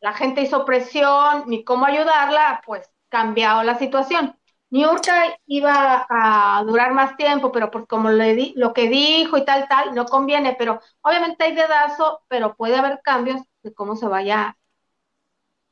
[0.00, 4.36] la gente hizo presión, ni cómo ayudarla, pues cambiado la situación.
[4.72, 5.14] Niurka
[5.46, 9.68] iba a durar más tiempo, pero pues como le di, lo que dijo y tal,
[9.68, 14.56] tal, no conviene, pero obviamente hay dedazo, pero puede haber cambios de cómo se vaya,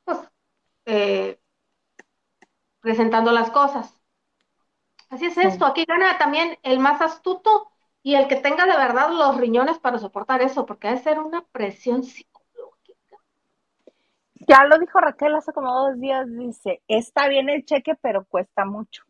[0.04, 0.18] pues,
[0.86, 1.40] eh,
[2.80, 3.98] presentando las cosas.
[5.10, 7.68] Así es esto, aquí gana también el más astuto
[8.02, 11.42] y el que tenga de verdad los riñones para soportar eso, porque debe ser una
[11.52, 12.39] presión psicológica.
[14.40, 18.64] Ya lo dijo Raquel hace como dos días, dice, está bien el cheque, pero cuesta
[18.64, 19.04] mucho.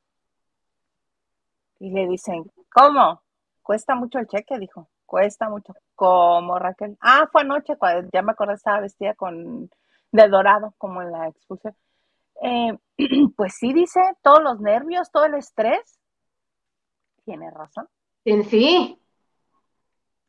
[1.79, 3.23] Y le dicen, ¿cómo?
[3.63, 5.75] Cuesta mucho el cheque, dijo, cuesta mucho.
[5.95, 6.97] ¿Cómo, Raquel?
[7.01, 9.71] Ah, fue anoche, cuando ya me acordé, estaba vestida con
[10.13, 11.77] de dorado, como en la expulsión.
[12.43, 12.77] Eh,
[13.37, 16.01] pues sí, dice, todos los nervios, todo el estrés.
[17.25, 17.89] Tiene razón.
[18.25, 19.01] Sí, sí.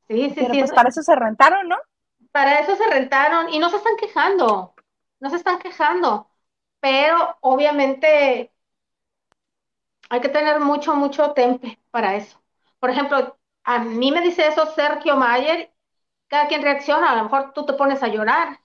[0.08, 1.78] Sí, sí, Pues para eso se rentaron, ¿no?
[2.32, 4.74] Para eso se rentaron y no se están quejando,
[5.22, 6.30] no se están quejando,
[6.82, 8.52] pero obviamente
[10.10, 12.42] hay que tener mucho, mucho temple para eso.
[12.80, 15.72] Por ejemplo, a mí me dice eso Sergio Mayer,
[16.28, 18.60] cada quien reacciona, a lo mejor tú te pones a llorar.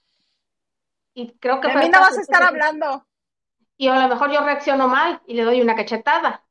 [1.14, 1.70] Y creo que...
[1.70, 3.06] a mí no vas a estar hablando
[3.78, 6.42] y a lo mejor yo reacciono mal y le doy una cachetada.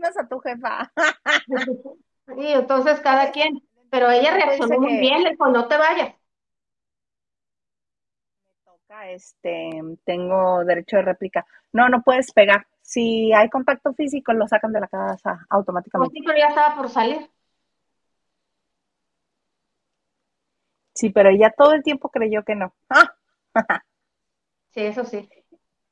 [0.00, 0.92] Vas a tu jefa.
[2.36, 6.14] sí, entonces cada quien, pero ella reaccionó muy bien, le dijo, no te vayas.
[9.06, 9.70] Este,
[10.04, 11.46] tengo derecho de réplica.
[11.72, 12.66] No, no puedes pegar.
[12.82, 16.14] Si hay contacto físico, lo sacan de la casa automáticamente.
[16.14, 17.30] sí, pero ya estaba por salir.
[20.94, 22.74] Sí, pero ella todo el tiempo creyó que no.
[22.90, 23.14] ¡Ah!
[24.70, 25.28] sí, eso sí.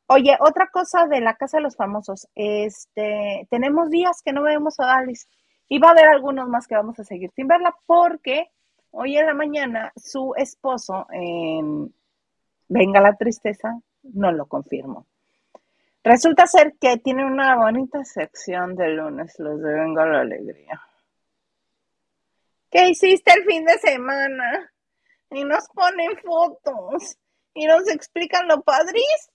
[0.07, 4.81] Oye, otra cosa de la Casa de los Famosos, este, tenemos días que no vemos
[4.81, 5.27] a Alice
[5.69, 8.51] y va a haber algunos más que vamos a seguir sin verla porque
[8.91, 11.95] hoy en la mañana su esposo en
[12.71, 15.07] Venga la Tristeza no lo confirmó.
[16.03, 20.81] Resulta ser que tiene una bonita sección de lunes, los de Venga la Alegría.
[22.71, 24.73] ¿Qué hiciste el fin de semana?
[25.31, 27.19] Y nos ponen fotos
[27.53, 29.35] y nos explican lo padrísimo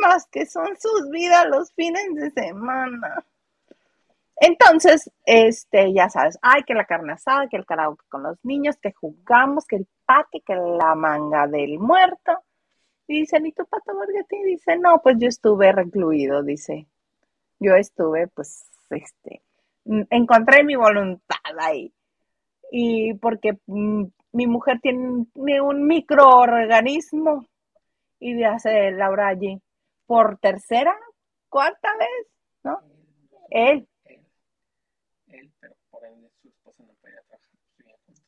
[0.00, 3.24] más que son sus vidas los fines de semana.
[4.36, 8.76] Entonces, este, ya sabes, ay, que la carne asada, que el karaoke con los niños,
[8.80, 12.42] que jugamos, que el pate, que la manga del muerto.
[13.06, 14.42] Y dicen, ¿y tu pato Borghetti?
[14.44, 16.86] Dice, no, pues yo estuve recluido, dice.
[17.58, 19.42] Yo estuve, pues, este,
[20.10, 21.92] encontré mi voluntad ahí.
[22.70, 25.26] Y porque mm, mi mujer tiene
[25.60, 27.46] un microorganismo
[28.18, 29.60] y hace Laura allí
[30.06, 30.94] por tercera,
[31.48, 32.26] cuarta vez,
[32.62, 32.78] ¿no?
[33.50, 33.88] Él,
[35.60, 37.50] pero por él su esposa no podía trabajar,
[38.06, 38.22] juntos.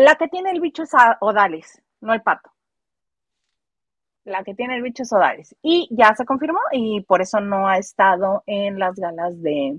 [0.00, 2.50] La que tiene el bicho es Odalis, no el pato.
[4.24, 5.54] La que tiene el bicho es Odalis.
[5.60, 9.78] Y ya se confirmó y por eso no ha estado en las galas de,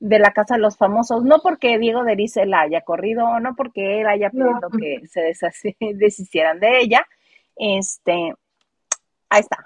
[0.00, 3.54] de la Casa de los Famosos, no porque Diego Deris la haya corrido o no
[3.54, 5.32] porque él haya pedido que se
[5.94, 7.06] deshicieran de ella.
[7.54, 8.34] Este,
[9.28, 9.64] ahí está.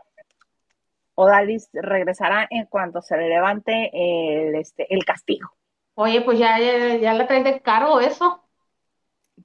[1.15, 5.51] Odalis regresará en cuanto se le levante el, este, el castigo.
[5.95, 8.45] Oye, pues ya, ya, le traen de cargo eso.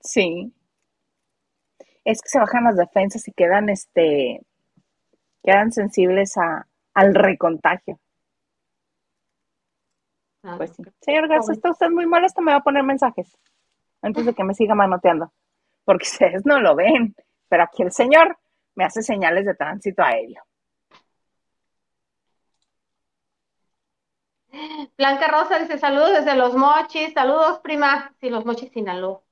[0.01, 0.53] Sí.
[2.03, 4.41] Es que se bajan las defensas y quedan, este,
[5.43, 7.99] quedan sensibles a, al recontagio.
[10.43, 10.84] Ah, pues sí.
[11.01, 13.36] Señor Garza, está usted muy molesto, me va a poner mensajes
[14.01, 15.34] antes de que me siga manoteando,
[15.84, 17.15] porque ustedes no lo ven,
[17.49, 18.38] pero aquí el señor
[18.75, 20.43] me hace señales de tránsito aéreo.
[24.97, 29.25] Blanca Rosa dice saludos desde Los Mochis, saludos prima, sí, Los Mochis Sinaloa.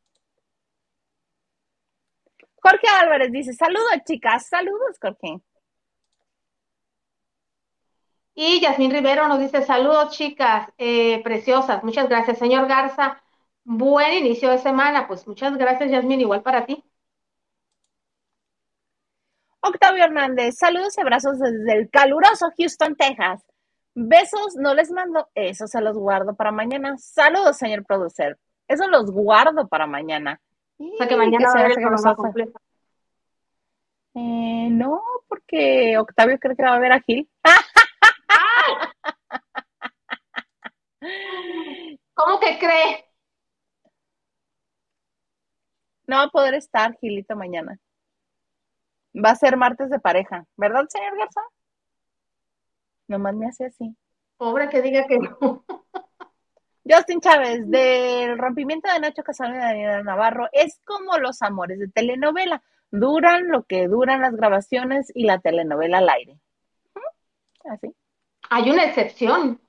[2.63, 5.41] Jorge Álvarez dice saludos chicas, saludos Jorge.
[8.35, 12.39] Y Yasmín Rivero nos dice, saludos chicas, eh, preciosas, muchas gracias.
[12.39, 13.21] Señor Garza,
[13.63, 15.07] buen inicio de semana.
[15.07, 16.83] Pues muchas gracias, Yasmin, igual para ti.
[19.61, 23.43] Octavio Hernández, saludos y abrazos desde el caluroso Houston, Texas.
[23.93, 26.97] Besos, no les mando, eso se los guardo para mañana.
[26.97, 28.37] Saludos, señor producer.
[28.67, 30.41] Eso los guardo para mañana.
[30.77, 32.59] O sea que mañana va a haber el programa completo.
[34.15, 37.29] Eh, no, porque Octavio cree que va a ver a Gil.
[42.13, 43.05] ¿Cómo que cree?
[46.07, 47.79] No va a poder estar Gilito mañana.
[49.15, 51.41] Va a ser martes de pareja, ¿verdad, señor Garza?
[53.07, 53.95] Nomás me hace así.
[54.37, 55.63] Pobre que diga que no.
[56.85, 61.87] Justin Chávez, del rompimiento de Nacho Casano y Daniela Navarro, es como los amores de
[61.87, 62.61] telenovela.
[62.91, 66.37] Duran lo que duran las grabaciones y la telenovela al aire.
[67.65, 67.95] Así.
[68.49, 69.59] Hay una excepción.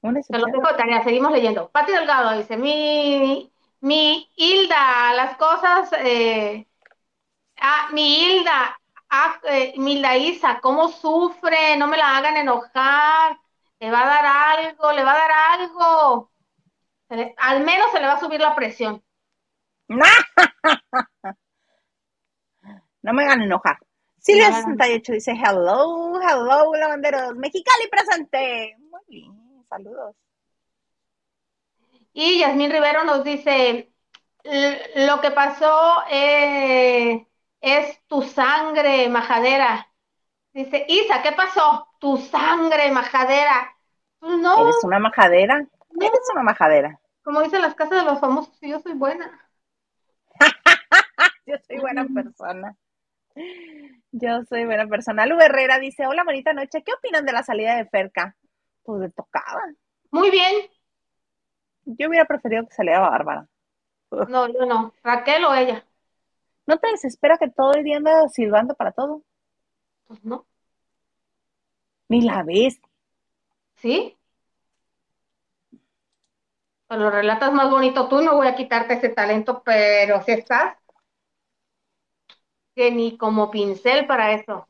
[0.00, 1.68] Una Te lo dejo de tarea, seguimos leyendo.
[1.70, 6.66] Pati Delgado dice, mi, mi Hilda, las cosas, eh,
[7.60, 13.38] ah, mi Hilda, ah, eh, mi Hilda Isa, cómo sufre, no me la hagan enojar,
[13.82, 14.24] le va a dar
[14.60, 16.30] algo, le va a dar algo.
[17.08, 19.02] Le- al menos se le va a subir la presión.
[23.02, 23.78] No me hagan enojar.
[24.20, 24.56] Silvia No.
[24.58, 27.34] 68 dice, hello, hello, lavanderos.
[27.34, 28.76] Mexicali presente.
[28.78, 30.14] Muy bien, saludos.
[32.12, 33.92] Y Yasmín Rivero nos dice,
[34.44, 37.26] "L- lo que pasó eh,
[37.60, 39.91] es tu sangre, majadera.
[40.52, 41.88] Dice, Isa, ¿qué pasó?
[41.98, 43.74] Tu sangre, majadera.
[44.18, 45.60] Pues no, Eres una majadera.
[45.90, 47.00] no, Eres una majadera.
[47.22, 49.38] como dicen las casas de los famosos, yo soy buena.
[51.46, 52.76] Yo soy buena persona.
[54.12, 55.26] Yo soy buena persona.
[55.26, 56.82] Lu Herrera dice, hola, bonita noche.
[56.84, 58.36] ¿Qué opinan de la salida de Ferca?
[58.84, 59.60] Pues le tocaba.
[60.10, 60.68] Muy bien.
[61.84, 63.46] Yo hubiera preferido que saliera Bárbara.
[64.28, 64.92] No, yo no.
[65.02, 65.84] Raquel o ella.
[66.66, 69.22] ¿No te desespera que todo el día anda silbando para todo?
[70.12, 70.46] Pues no.
[72.10, 72.78] Ni la ves.
[73.76, 74.14] ¿Sí?
[76.86, 80.76] Pues lo relatas más bonito tú, no voy a quitarte ese talento, pero si estás,
[82.74, 84.68] que ni como pincel para eso.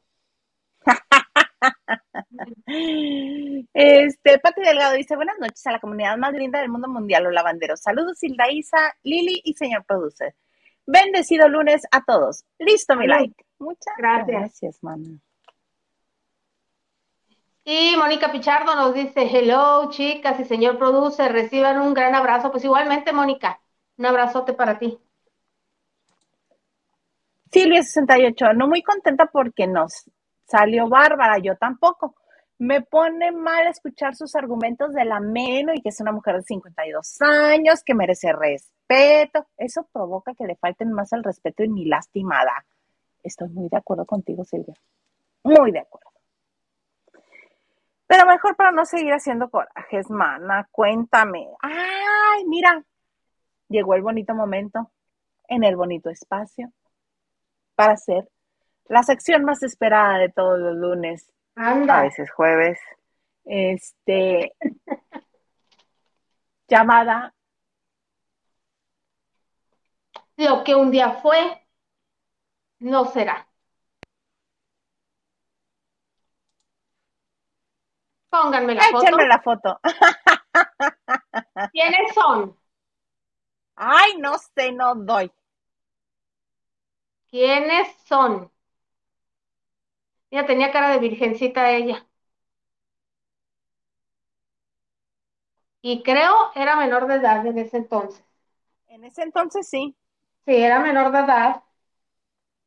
[3.74, 7.32] Este, Pati Delgado dice, buenas noches a la comunidad más linda del mundo mundial, los
[7.32, 7.80] lavanderos.
[7.80, 10.36] Saludos, Hilda Isa, Lili y señor producer.
[10.86, 12.44] Bendecido lunes a todos.
[12.58, 13.44] Listo, mi like.
[13.58, 14.28] Muchas Gracias.
[14.28, 15.18] gracias, mamá.
[17.64, 22.50] Y Mónica Pichardo nos dice, hello chicas y señor producer, reciban un gran abrazo.
[22.50, 23.60] Pues igualmente, Mónica,
[23.96, 24.98] un abrazote para ti.
[27.52, 30.10] Silvia68, no muy contenta porque nos
[30.44, 32.16] salió bárbara, yo tampoco.
[32.58, 36.42] Me pone mal escuchar sus argumentos de la Meno y que es una mujer de
[36.42, 39.46] 52 años, que merece respeto.
[39.56, 42.64] Eso provoca que le falten más el respeto y mi lastimada.
[43.22, 44.74] Estoy muy de acuerdo contigo, Silvia.
[45.44, 46.11] Muy de acuerdo.
[48.12, 51.48] Pero mejor para no seguir haciendo corajes, mana, cuéntame.
[51.62, 52.84] Ay, mira,
[53.70, 54.92] llegó el bonito momento
[55.48, 56.70] en el bonito espacio
[57.74, 58.28] para hacer
[58.84, 62.78] la sección más esperada de todos los lunes, a Anda, veces jueves,
[63.46, 64.52] este,
[66.68, 67.34] llamada
[70.36, 71.66] lo que un día fue,
[72.78, 73.48] no será.
[78.32, 79.06] Pónganme la foto.
[79.06, 79.80] Échenme la foto.
[81.72, 82.56] ¿Quiénes son?
[83.76, 85.30] Ay, no sé, no doy.
[87.30, 88.32] ¿Quiénes son?
[90.32, 92.06] Mira, tenía cara de virgencita ella.
[95.82, 98.24] Y creo era menor de edad en ese entonces.
[98.86, 99.96] En ese entonces sí.
[100.46, 101.62] Sí, era menor de edad.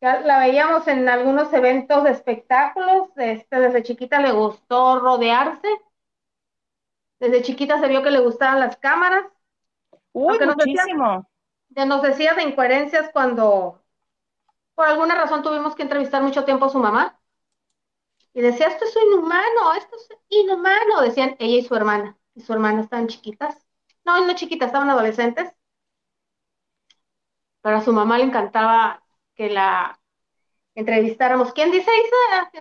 [0.02, 3.10] La veíamos en algunos eventos de espectáculos.
[3.16, 5.68] Este, desde chiquita le gustó rodearse.
[7.20, 9.26] Desde chiquita se vio que le gustaban las cámaras.
[10.12, 11.28] Uy, nos muchísimo.
[11.70, 13.82] Ya nos decía de incoherencias cuando
[14.76, 17.20] por alguna razón tuvimos que entrevistar mucho tiempo a su mamá.
[18.34, 22.18] Y decía, esto es inhumano, esto es inhumano, decían ella y su hermana.
[22.36, 23.66] Y su hermana estaban chiquitas.
[24.04, 25.54] No, no chiquitas, estaban adolescentes.
[27.62, 29.05] Pero a su mamá le encantaba
[29.36, 30.00] que la
[30.74, 31.54] entrevistáramos.
[31.54, 32.52] ¿Quién dice Isa?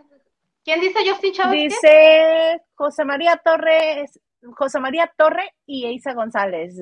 [0.64, 1.62] ¿Quién dice Justin Chávez?
[1.62, 4.20] Dice José María Torres,
[4.56, 6.74] José María Torre y Isa González.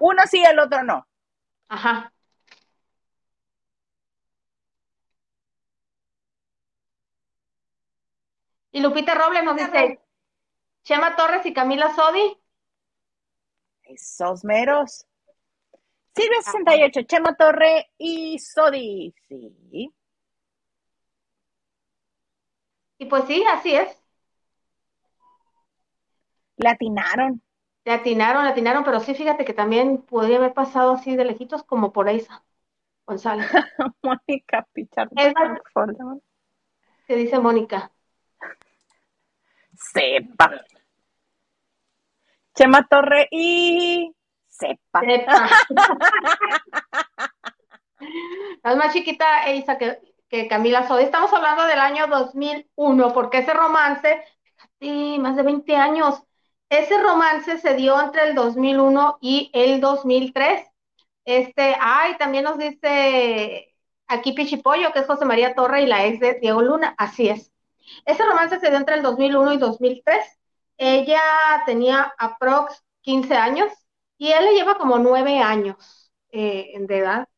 [0.00, 1.06] Uno sí, el otro no.
[1.68, 2.12] Ajá.
[8.74, 10.00] Y Lupita Robles nos dice,
[10.82, 12.38] Chema Torres y Camila Sodi.
[13.82, 15.06] Esos meros.
[16.14, 19.14] Silvia 68, Chema Torre y Sodi.
[19.28, 19.92] Sí.
[22.98, 23.98] Y pues sí, así es.
[26.56, 27.42] Le atinaron.
[27.84, 31.64] Le atinaron, le atinaron, pero sí, fíjate que también podría haber pasado así de lejitos
[31.64, 32.44] como por Eisa
[33.06, 33.50] González.
[34.02, 35.14] Mónica Pichardo.
[37.06, 37.90] ¿Qué dice Mónica?
[39.74, 40.64] Sepa.
[42.54, 44.14] Chema Torre y
[44.52, 45.00] sepa.
[45.00, 45.48] sepa.
[48.76, 49.98] más chiquita Eisa que,
[50.28, 51.04] que Camila Sodi.
[51.04, 54.22] Estamos hablando del año 2001, porque ese romance,
[55.18, 56.22] más de 20 años,
[56.68, 60.66] ese romance se dio entre el 2001 y el 2003.
[61.24, 63.74] Este, ay, también nos dice
[64.06, 66.94] aquí Pichipollo, que es José María Torre y la ex de Diego Luna.
[66.98, 67.52] Así es.
[68.04, 70.16] Ese romance se dio entre el 2001 y 2003.
[70.78, 71.20] Ella
[71.66, 73.81] tenía aprox 15 años
[74.22, 77.28] y él le lleva como 9 años eh, de edad.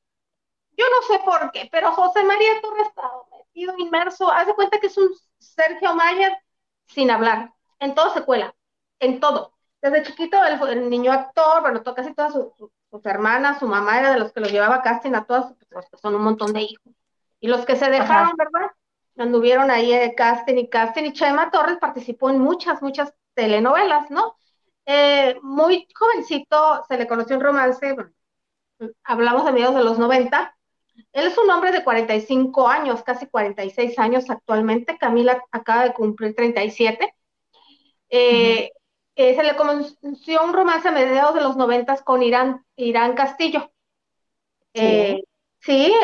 [0.76, 4.30] Yo no sé por qué, pero José María Torre está metido, inmerso.
[4.30, 5.09] Haz de cuenta que es un
[5.39, 6.37] Sergio Mayer
[6.85, 7.55] sin hablar.
[7.78, 8.55] En todo se cuela
[9.01, 9.55] en todo.
[9.80, 14.35] Desde chiquito, el, niño actor, bueno, casi todas sus hermanas, su mamá era de los
[14.35, 16.93] que los llevaba casting a todos, pues, son un montón de hijos.
[17.41, 18.72] Y los que se dejaron, ¿verdad?
[19.16, 21.05] Anduvieron ahí de casting y casting.
[21.05, 24.37] Y Chema Torres participó en muchas, muchas telenovelas, ¿no?
[24.87, 27.97] Eh, muy jovencito, se le conoció un romance,
[29.03, 30.57] hablamos de mediados de los 90.
[31.12, 34.99] Él es un hombre de 45 años, casi 46 años actualmente.
[34.99, 37.14] Camila acaba de cumplir 37.
[38.11, 38.70] Eh,
[39.16, 43.70] eh, se le conoció un romance a mediados de los noventas con Irán, Irán Castillo.
[44.74, 45.24] Sí, eh,
[45.61, 45.95] sí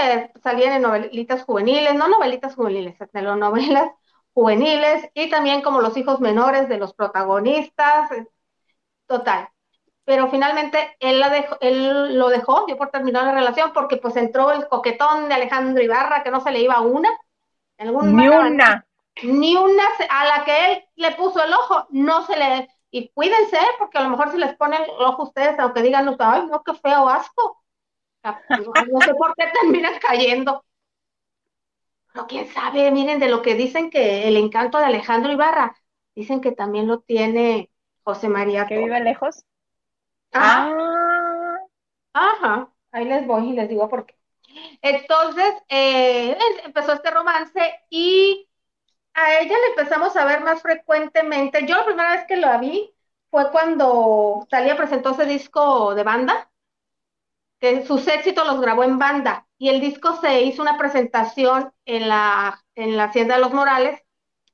[0.42, 3.90] salían en novelitas juveniles, no novelitas juveniles, novelas
[4.32, 8.10] juveniles y también como los hijos menores de los protagonistas,
[9.10, 9.48] total.
[10.04, 14.16] Pero finalmente él, la dejó, él lo dejó, dio por terminar la relación porque pues
[14.16, 17.10] entró el coquetón de Alejandro Ibarra que no se le iba una.
[17.78, 18.86] Ni una.
[19.22, 23.58] Ni una, a la que él le puso el ojo, no se le y cuídense,
[23.78, 26.74] porque a lo mejor si les ponen el ojo ustedes, aunque digan, ay, no, qué
[26.74, 27.62] feo asco.
[28.22, 30.64] No sé por qué terminan cayendo.
[32.12, 35.76] Pero quién sabe, miren, de lo que dicen que el encanto de Alejandro Ibarra,
[36.16, 37.70] dicen que también lo tiene
[38.04, 38.66] José María.
[38.66, 39.44] ¿Que vive lejos?
[40.32, 41.56] Ah.
[42.12, 44.16] Ajá, ahí les voy y les digo por qué.
[44.82, 48.48] Entonces, eh, empezó este romance y
[49.14, 51.66] a ella le empezamos a ver más frecuentemente.
[51.66, 52.92] Yo la primera vez que lo vi
[53.30, 56.50] fue cuando Talía presentó ese disco de banda,
[57.60, 62.08] que sus éxitos los grabó en banda, y el disco se hizo una presentación en
[62.08, 64.02] la, en la Hacienda de los Morales.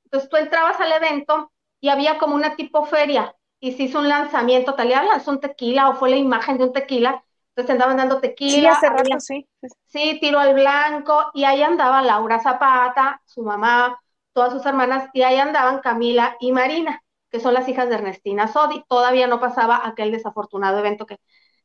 [0.04, 1.52] Entonces tú entrabas al evento
[1.86, 5.88] y había como una tipo feria, y se hizo un lanzamiento, Talía lanzó un tequila,
[5.88, 8.58] o fue la imagen de un tequila, entonces andaban dando tequila.
[8.60, 9.48] Sí, hace rato, sí.
[9.86, 14.00] Sí, tiro al blanco, y ahí andaba Laura Zapata, su mamá,
[14.32, 18.48] todas sus hermanas, y ahí andaban Camila y Marina, que son las hijas de Ernestina
[18.48, 18.84] Sodi.
[18.88, 21.18] Todavía no pasaba aquel desafortunado evento que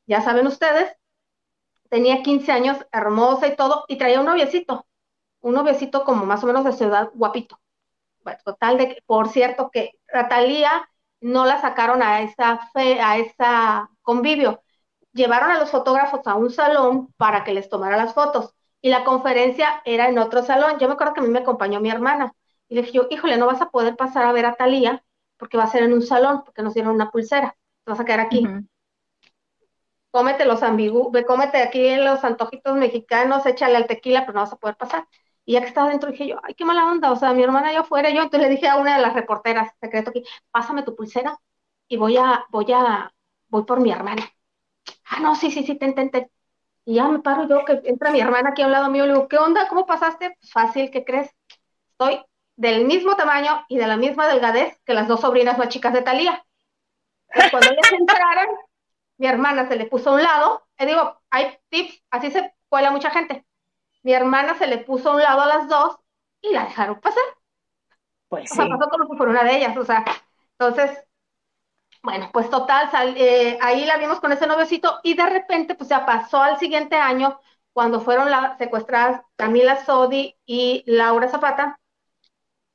[0.06, 0.96] ya saben ustedes.
[1.90, 4.86] Tenía 15 años, hermosa y todo, y traía un noviecito,
[5.42, 7.61] un noviecito como más o menos de ciudad guapito.
[8.44, 10.90] Total de que, por cierto, que Natalia
[11.22, 14.62] no la sacaron a esa fe, a esa convivio.
[15.14, 19.04] Llevaron a los fotógrafos a un salón para que les tomara las fotos y la
[19.04, 20.80] conferencia era en otro salón.
[20.80, 22.34] Yo me acuerdo que a mí me acompañó mi hermana
[22.68, 25.04] y le dije yo, híjole, no vas a poder pasar a ver a Talía
[25.38, 27.56] porque va a ser en un salón, porque nos dieron una pulsera.
[27.84, 28.48] Te vas a quedar aquí.
[30.12, 34.58] Cómete los ambigu, cómete aquí los antojitos mexicanos, échale al tequila, pero no vas a
[34.58, 35.08] poder pasar.
[35.52, 37.84] Ya que estaba dentro dije yo, ay, qué mala onda, o sea, mi hermana yo
[37.84, 41.38] fuera, yo entonces le dije a una de las reporteras, secreto aquí, pásame tu pulsera
[41.88, 43.14] y voy a, voy a,
[43.50, 44.24] voy por mi hermana.
[45.06, 46.30] Ah, no, sí, sí, sí, ten, ten, ten.
[46.86, 49.14] Y ya me paro yo, que entra mi hermana aquí a un lado mío, le
[49.14, 49.68] digo, ¿qué onda?
[49.68, 50.38] ¿Cómo pasaste?
[50.52, 51.30] Fácil, ¿qué crees?
[51.92, 52.24] Estoy
[52.56, 56.02] del mismo tamaño y de la misma delgadez que las dos sobrinas más chicas de
[56.02, 56.44] Talía.
[57.52, 58.56] cuando ellas entraron,
[59.18, 62.92] mi hermana se le puso a un lado, y digo, hay tips, así se cuela
[62.92, 63.46] mucha gente.
[64.04, 65.98] Mi hermana se le puso a un lado a las dos
[66.42, 67.24] y la dejaron pasar.
[68.28, 70.06] Pues o sea, pasó como por una de ellas, o sea,
[70.58, 71.06] entonces,
[72.02, 76.06] bueno, pues total, eh, ahí la vimos con ese noviocito y de repente, pues ya
[76.06, 77.40] pasó al siguiente año,
[77.74, 81.80] cuando fueron la, secuestradas Camila Sodi y Laura Zapata,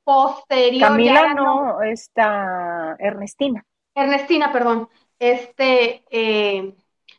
[0.03, 0.89] posterior.
[0.89, 3.65] Camila no, está Ernestina.
[3.93, 4.89] Ernestina, perdón.
[5.19, 6.75] Este, eh,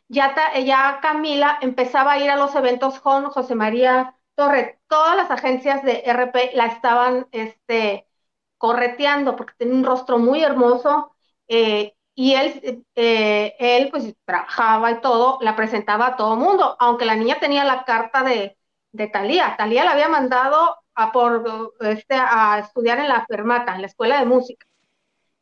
[0.09, 4.79] ya, ya Camila empezaba a ir a los eventos con José María Torre.
[4.87, 8.07] Todas las agencias de RP la estaban este,
[8.57, 11.15] correteando porque tenía un rostro muy hermoso
[11.47, 17.05] eh, y él, eh, él pues trabajaba y todo, la presentaba a todo mundo, aunque
[17.05, 18.57] la niña tenía la carta de,
[18.91, 19.55] de Talía.
[19.57, 24.19] Talía la había mandado a, por, este, a estudiar en la Fermata, en la escuela
[24.19, 24.65] de música.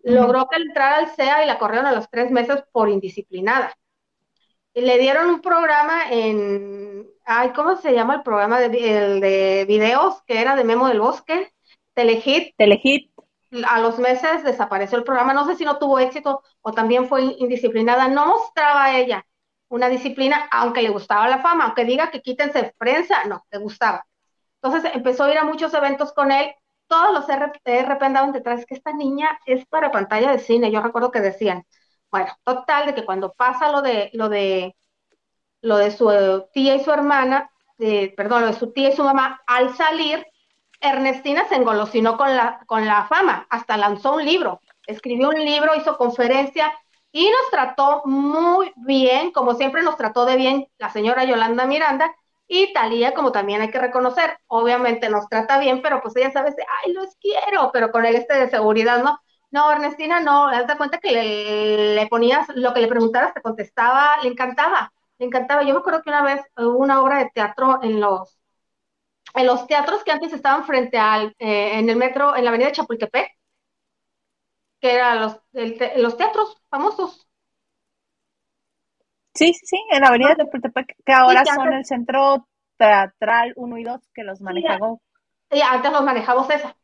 [0.03, 3.73] Logró que entrara al CEA y la corrieron a los tres meses por indisciplinada.
[4.81, 10.21] Le dieron un programa en, ay, ¿cómo se llama el programa de, el de videos?
[10.27, 11.51] Que era de Memo del Bosque,
[11.95, 12.55] Telehit.
[12.55, 13.11] Telehit
[13.67, 17.23] a los meses desapareció el programa, no sé si no tuvo éxito o también fue
[17.23, 19.25] indisciplinada, no mostraba ella
[19.69, 24.05] una disciplina, aunque le gustaba la fama, aunque diga que quítense prensa, no, le gustaba.
[24.61, 26.53] Entonces empezó a ir a muchos eventos con él,
[26.87, 31.09] todos los RP andaban detrás, que esta niña es para pantalla de cine, yo recuerdo
[31.09, 31.65] que decían,
[32.11, 34.75] bueno, total, de que cuando pasa lo de, lo de,
[35.61, 37.51] lo de su tía y su hermana,
[38.15, 40.25] perdón, lo de su tía y su mamá, al salir,
[40.79, 45.75] Ernestina se engolosinó con la, con la fama, hasta lanzó un libro, escribió un libro,
[45.75, 46.71] hizo conferencia
[47.11, 52.13] y nos trató muy bien, como siempre nos trató de bien la señora Yolanda Miranda
[52.47, 56.55] y Talía, como también hay que reconocer, obviamente nos trata bien, pero pues ella sabe,
[56.85, 59.19] ay, los quiero, pero con el este de seguridad, ¿no?
[59.51, 64.17] No, Ernestina, no, das cuenta que le, le, ponías lo que le preguntaras, te contestaba,
[64.21, 65.63] le encantaba, le encantaba.
[65.63, 68.37] Yo me acuerdo que una vez hubo una obra de teatro en los
[69.33, 72.71] en los teatros que antes estaban frente al, eh, en el metro, en la avenida
[72.71, 73.37] Chapultepec,
[74.79, 75.39] que eran los,
[75.97, 77.27] los teatros famosos.
[79.33, 83.83] Sí, sí, sí, en la avenida Chapultepec, que ahora son el centro teatral 1 y
[83.83, 84.79] 2 que los maneja
[85.49, 86.75] Sí, antes los manejaba esa.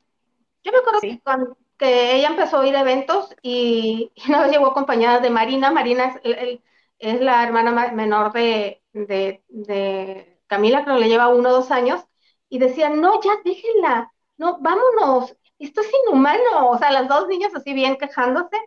[0.63, 4.51] Yo me acuerdo que, cuando, que ella empezó a ir a eventos y, una vez
[4.51, 5.71] llegó acompañada de Marina.
[5.71, 6.59] Marina es,
[6.99, 12.05] es la hermana menor de, de, de Camila, que le lleva uno o dos años.
[12.49, 17.55] Y decían, no, ya déjenla, no, vámonos, esto es inhumano, o sea, las dos niñas
[17.55, 18.57] así bien quejándose,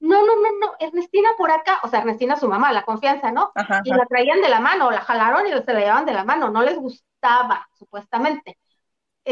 [0.00, 3.52] no, no, no, no, Ernestina por acá, o sea, Ernestina su mamá, la confianza, ¿no?
[3.84, 6.48] y la traían de la mano, la jalaron y se la llevaban de la mano,
[6.50, 8.58] no les gustaba, supuestamente.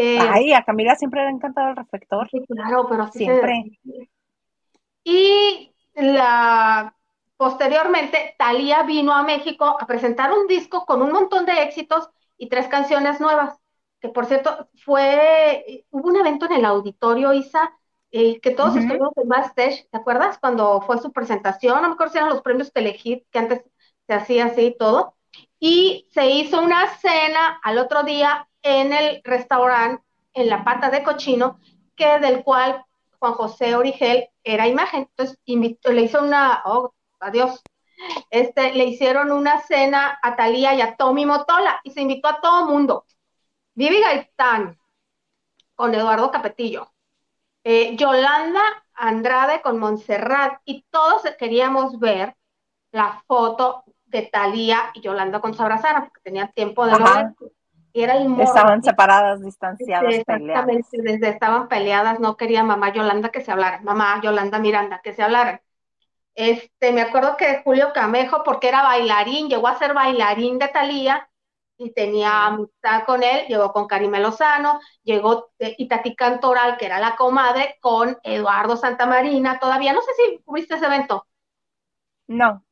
[0.00, 2.28] Eh, Ay, a Camila siempre le ha encantado el reflector.
[2.30, 3.78] Sí, claro, pero siempre.
[5.02, 6.94] Y la
[7.36, 12.48] posteriormente, Talía vino a México a presentar un disco con un montón de éxitos y
[12.48, 13.58] tres canciones nuevas
[14.00, 17.72] que por cierto fue, hubo un evento en el auditorio, Isa,
[18.10, 20.38] eh, que todos estuvimos en backstage, ¿te acuerdas?
[20.38, 23.64] Cuando fue su presentación, no me acuerdo si eran los premios Telehit, que antes
[24.06, 25.14] se hacía así y todo,
[25.58, 30.02] y se hizo una cena al otro día en el restaurante,
[30.34, 31.58] en la pata de cochino,
[31.96, 32.84] que del cual
[33.18, 37.62] Juan José Origel era imagen, entonces invitó, le hizo una, oh, adiós,
[38.30, 42.40] este, le hicieron una cena a Talía y a Tommy Motola, y se invitó a
[42.40, 43.04] todo mundo,
[43.74, 44.78] Vivi Gaitán
[45.74, 46.92] con Eduardo Capetillo,
[47.64, 48.62] eh, Yolanda
[48.94, 52.36] Andrade con Montserrat y todos queríamos ver
[52.90, 57.34] la foto de Talía y Yolanda con Sabrasana porque tenían tiempo de no
[57.94, 63.50] era el Estaban separadas, distanciadas, Exactamente, desde estaban peleadas, no quería mamá Yolanda que se
[63.50, 65.62] hablara, mamá Yolanda Miranda que se hablara.
[66.34, 71.28] Este, me acuerdo que Julio Camejo, porque era bailarín, llegó a ser bailarín de Talía,
[71.78, 76.98] y tenía amistad con él, llegó con Karime Lozano, llegó eh, Itati Cantoral, que era
[76.98, 81.26] la comadre, con Eduardo Santamarina, todavía, no sé si cubriste ese evento.
[82.26, 82.64] No,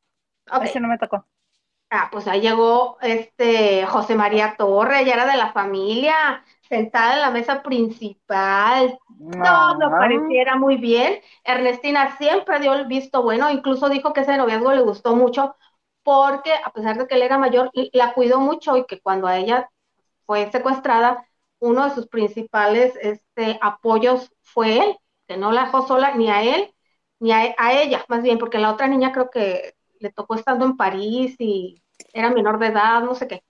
[0.62, 1.24] ese no me tocó.
[1.90, 7.20] Ah, pues ahí llegó este José María Torre, ella era de la familia, sentada en
[7.20, 8.98] la mesa principal.
[9.18, 11.20] No, Todo pareciera muy bien.
[11.44, 15.54] Ernestina siempre dio el visto bueno, incluso dijo que ese noviazgo le gustó mucho
[16.02, 19.38] porque a pesar de que él era mayor, la cuidó mucho y que cuando a
[19.38, 19.70] ella
[20.26, 21.26] fue secuestrada,
[21.60, 24.96] uno de sus principales este, apoyos fue él,
[25.28, 26.72] que no la dejó sola ni a él
[27.18, 30.76] ni a, ella, más bien, porque la otra niña creo que le tocó estando en
[30.76, 31.82] París y
[32.12, 33.42] era menor de edad, no sé qué.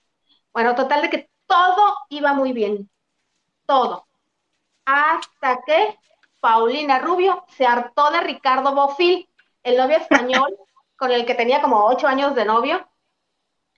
[0.52, 2.90] Bueno, total de que todo iba muy bien,
[3.66, 4.06] todo.
[4.84, 5.98] Hasta que
[6.40, 9.28] Paulina Rubio se hartó de Ricardo Bofil,
[9.62, 10.56] el novio español
[10.96, 12.88] con el que tenía como ocho años de novio,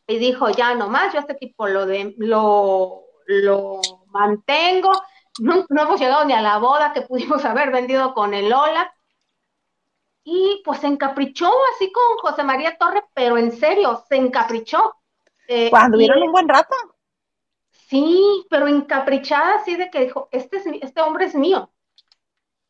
[0.06, 4.92] y dijo, ya nomás, yo este tipo lo, de, lo, lo mantengo,
[5.38, 8.92] no, hemos llegado ni a la boda que pudimos haber vendido con el Lola,
[10.30, 14.94] y pues se encaprichó así con José María Torre, pero en serio, se encaprichó.
[15.48, 16.74] Eh, Cuando vieron un buen rato.
[17.70, 21.70] Sí, pero encaprichada así de que dijo, este, es, este hombre es mío.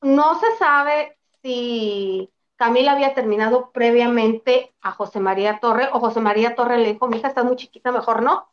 [0.00, 6.54] No se sabe si Camila había terminado previamente a José María Torre, o José María
[6.54, 8.48] Torre le dijo, mi hija está muy chiquita, mejor no,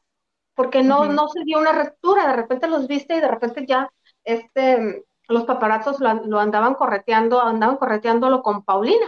[0.55, 3.87] porque no, no se dio una ruptura, de repente los viste y de repente ya
[4.23, 9.07] este, los paparazos lo, andaban correteando, andaban correteándolo con Paulina.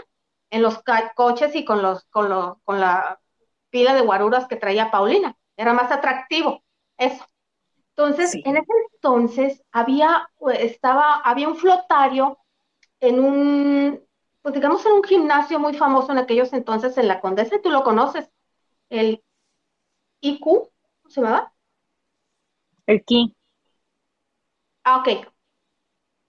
[0.49, 0.82] en los
[1.15, 3.20] coches y con los, con los, con la
[3.70, 5.36] pila de guaruras que traía Paulina.
[5.57, 6.63] Era más atractivo,
[6.97, 7.26] eso.
[7.89, 12.38] Entonces, en ese entonces había, estaba, había un flotario
[12.99, 14.07] en un,
[14.41, 17.84] pues digamos, en un gimnasio muy famoso en aquellos entonces en la Condesa, tú lo
[17.84, 18.30] conoces,
[18.89, 19.24] el
[20.22, 21.53] IQ, ¿cómo se llama?
[22.86, 23.36] El Ki.
[24.84, 25.28] Ah, ok.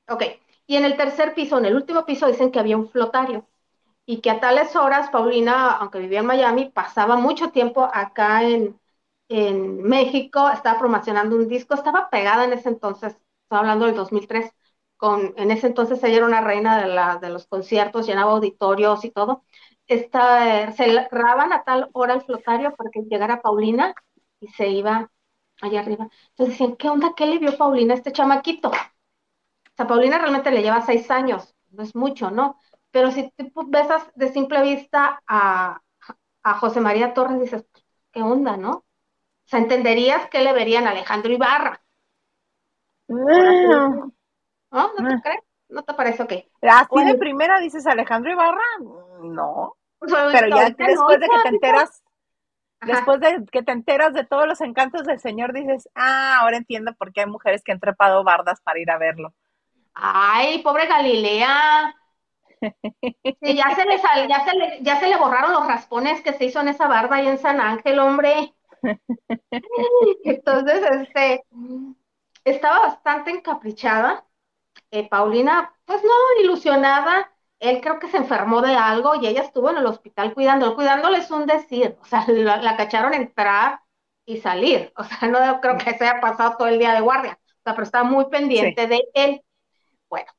[0.09, 0.23] Ok.
[0.67, 3.47] Y en el tercer piso, en el último piso, dicen que había un flotario
[4.07, 8.81] y que a tales horas Paulina, aunque vivía en Miami, pasaba mucho tiempo acá en,
[9.29, 14.53] en México, estaba promocionando un disco, estaba pegada en ese entonces, estoy hablando del 2003,
[14.97, 19.05] con, en ese entonces ella era una reina de, la, de los conciertos, llenaba auditorios
[19.05, 19.45] y todo.
[19.89, 20.77] Esta, se
[21.11, 23.95] cerraban a tal hora el flotario para que llegara Paulina
[24.41, 25.11] y se iba
[25.63, 26.09] allá arriba.
[26.31, 27.15] Entonces decían, ¿qué onda?
[27.17, 28.71] ¿Qué le vio Paulina a este chamaquito?
[29.79, 32.59] O sea, Paulina realmente le lleva seis años, no es mucho, ¿no?
[32.91, 35.81] Pero si tú ves de simple vista a,
[36.43, 37.65] a José María Torres, dices,
[38.11, 38.73] ¿qué onda, no?
[38.73, 38.85] O
[39.45, 41.81] sea, entenderías que le verían a Alejandro Ibarra.
[43.07, 44.13] ¿No?
[44.73, 45.21] ¿No te ah.
[45.23, 45.41] crees?
[45.69, 46.33] ¿No te parece ok?
[46.63, 48.65] Así de primera dices Alejandro Ibarra,
[49.23, 49.77] no.
[50.01, 52.03] Pues, Pero ya después de que te enteras,
[52.81, 56.95] después de que te enteras de todos los encantos del Señor, dices, ah, ahora entiendo
[56.95, 59.35] por qué hay mujeres que han trepado bardas para ir a verlo.
[60.01, 61.95] Ay, pobre Galilea.
[63.43, 66.61] ya se le ya se le, ya se le borraron los raspones que se hizo
[66.61, 68.55] en esa barba ahí en San Ángel, hombre.
[70.25, 71.45] Entonces, este,
[72.45, 74.25] estaba bastante encaprichada.
[74.93, 77.33] Eh, Paulina, pues no, ilusionada.
[77.59, 80.77] Él creo que se enfermó de algo y ella estuvo en el hospital cuidándolo.
[80.77, 83.81] Cuidándole es un decir, o sea, la, cacharon entrar
[84.25, 84.93] y salir.
[84.97, 87.39] O sea, no creo que se haya pasado todo el día de guardia.
[87.49, 89.43] O sea, pero estaba muy pendiente de él.
[90.09, 90.31] Bueno,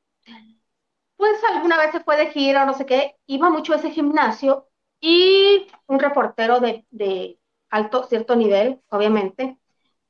[1.18, 3.92] pues alguna vez se fue de gira o no sé qué, iba mucho a ese
[3.92, 4.68] gimnasio
[5.02, 7.40] y un reportero de, de
[7.70, 9.58] alto, cierto nivel, obviamente,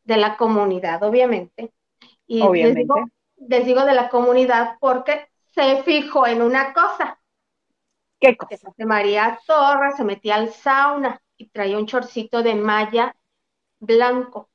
[0.04, 1.74] de la comunidad, obviamente.
[2.28, 2.94] Y obviamente.
[3.38, 7.20] Les digo, de la comunidad porque se fijó en una cosa.
[8.20, 8.74] ¿Qué cosa?
[8.76, 13.16] Que María Torres se metía al sauna y traía un chorcito de malla
[13.80, 14.50] blanco.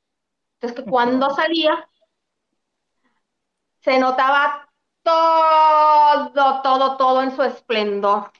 [0.60, 1.88] Entonces que cuando salía
[3.80, 4.63] se notaba
[5.04, 8.32] todo, todo, todo en su esplendor.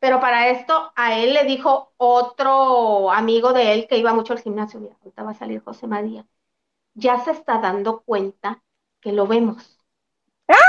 [0.00, 4.40] Pero para esto a él le dijo otro amigo de él que iba mucho al
[4.40, 6.26] gimnasio, mira, ahorita va a salir José María,
[6.94, 8.62] ya se está dando cuenta
[9.00, 9.78] que lo vemos.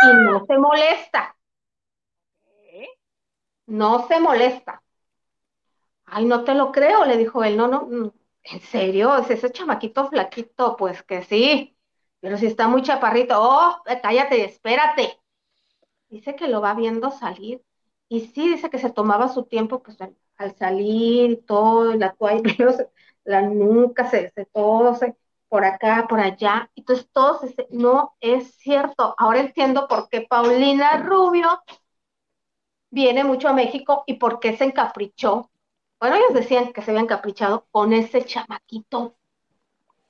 [0.01, 1.35] Y no se molesta.
[3.67, 4.81] No se molesta.
[6.05, 7.55] Ay, no te lo creo, le dijo él.
[7.57, 8.13] No, no, no.
[8.43, 9.15] ¿en serio?
[9.17, 10.75] ¿Es ese chamaquito flaquito?
[10.77, 11.77] Pues que sí.
[12.21, 15.19] Pero si está muy chaparrito, oh, cállate, espérate.
[16.09, 17.63] Dice que lo va viendo salir.
[18.09, 19.97] Y sí, dice que se tomaba su tiempo, pues
[20.37, 22.43] al, salir, todo, la toalla,
[23.23, 24.97] la nuca, se, se todo,
[25.47, 26.71] por acá, por allá.
[26.75, 29.15] Entonces todo se, no es cierto.
[29.17, 31.61] Ahora entiendo por qué Paulina Rubio
[32.91, 35.49] viene mucho a México y por qué se encaprichó.
[35.99, 39.18] Bueno, ellos decían que se habían encaprichado con ese chamaquito.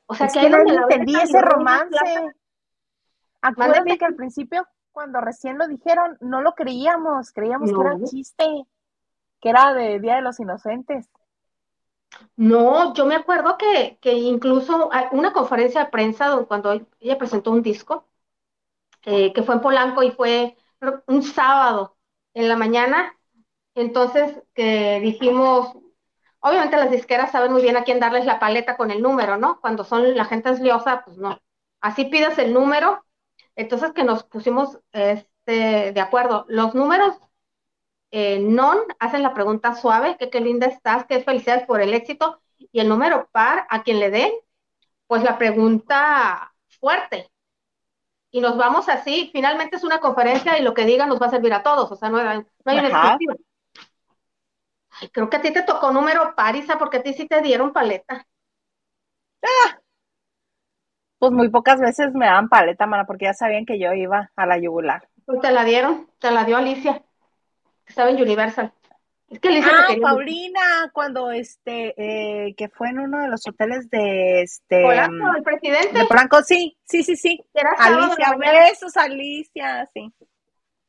[0.09, 1.95] O sea, que, no entendí ese romance.
[3.41, 8.05] Acuérdate que al principio, cuando recién lo dijeron, no lo creíamos, creíamos que era un
[8.05, 8.65] chiste,
[9.39, 11.07] que era de Día de los Inocentes.
[12.35, 17.61] No, yo me acuerdo que, que incluso una conferencia de prensa cuando ella presentó un
[17.61, 18.07] disco,
[19.03, 20.57] eh, que fue en Polanco y fue
[21.05, 21.97] un sábado
[22.33, 23.15] en la mañana,
[23.75, 25.77] entonces que dijimos,
[26.41, 29.59] Obviamente las disqueras saben muy bien a quién darles la paleta con el número, ¿no?
[29.59, 31.39] Cuando son la gente es liosa, pues no.
[31.81, 33.03] Así pides el número.
[33.55, 36.45] Entonces que nos pusimos este, de acuerdo.
[36.47, 37.15] Los números
[38.11, 42.41] eh, non hacen la pregunta suave, que qué linda estás, qué felicidades por el éxito.
[42.71, 44.31] Y el número par, a quien le den,
[45.07, 47.29] pues la pregunta fuerte.
[48.31, 49.29] Y nos vamos así.
[49.33, 51.91] Finalmente es una conferencia y lo que digan nos va a servir a todos.
[51.91, 53.35] O sea, no, hay una exclusiva
[55.11, 58.25] creo que a ti te tocó número parisa porque a ti sí te dieron paleta.
[59.41, 59.79] Ah,
[61.19, 64.45] pues muy pocas veces me daban paleta, mana, porque ya sabían que yo iba a
[64.45, 65.07] la yugular.
[65.25, 67.03] Pues te la dieron, te la dio Alicia,
[67.85, 68.73] que estaba en Universal.
[69.29, 73.89] Es que Alicia ah, Paulina, cuando este, eh, que fue en uno de los hoteles
[73.89, 74.81] de este.
[74.81, 75.99] Polanco, el presidente.
[75.99, 77.39] De Polanco, sí, sí, sí, sí.
[77.77, 80.11] Alicia, besos, Alicia, sí.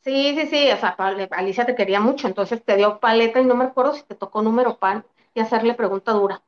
[0.03, 0.97] Sí, sí, sí, o sea,
[1.31, 4.41] Alicia te quería mucho, entonces te dio paleta y no me acuerdo si te tocó
[4.43, 6.43] número pan y hacerle pregunta dura.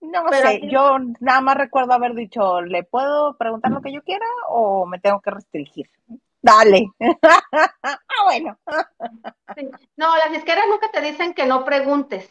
[0.00, 4.26] No sé, yo nada más recuerdo haber dicho, ¿le puedo preguntar lo que yo quiera
[4.48, 5.90] o me tengo que restringir?
[6.42, 6.90] Dale.
[7.82, 8.58] ah, bueno.
[9.56, 9.68] Sí.
[9.96, 12.30] No, las disqueras nunca te dicen que no preguntes.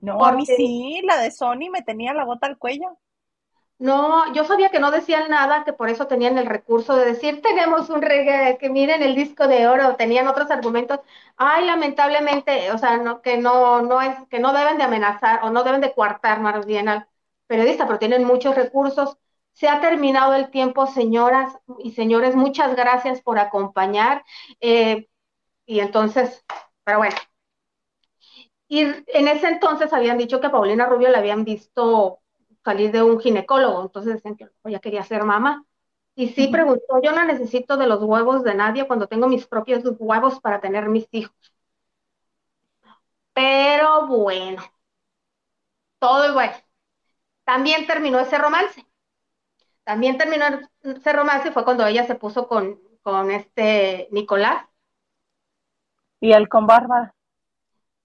[0.00, 2.98] No, a mí Porque- sí, la de Sony me tenía la gota al cuello.
[3.82, 7.42] No, yo sabía que no decían nada, que por eso tenían el recurso de decir,
[7.42, 11.00] tenemos un reggae, que miren el disco de oro, tenían otros argumentos.
[11.36, 15.50] Ay, lamentablemente, o sea, no, que no, no es, que no deben de amenazar o
[15.50, 17.08] no deben de coartar más bien al
[17.48, 19.18] periodista, pero tienen muchos recursos.
[19.52, 21.52] Se ha terminado el tiempo, señoras
[21.82, 24.24] y señores, muchas gracias por acompañar.
[24.60, 25.08] Eh,
[25.66, 26.44] y entonces,
[26.84, 27.16] pero bueno.
[28.68, 32.21] Y en ese entonces habían dicho que a Paulina Rubio la habían visto
[32.64, 35.64] salir de un ginecólogo, entonces decían que ella quería ser mamá.
[36.14, 39.82] Y sí preguntó, yo no necesito de los huevos de nadie cuando tengo mis propios
[39.98, 41.34] huevos para tener mis hijos.
[43.34, 44.62] Pero bueno,
[45.98, 46.54] todo bueno.
[47.44, 48.86] También terminó ese romance.
[49.84, 50.44] También terminó
[50.82, 54.66] ese romance fue cuando ella se puso con, con este Nicolás
[56.20, 57.14] Y él con Bárbara.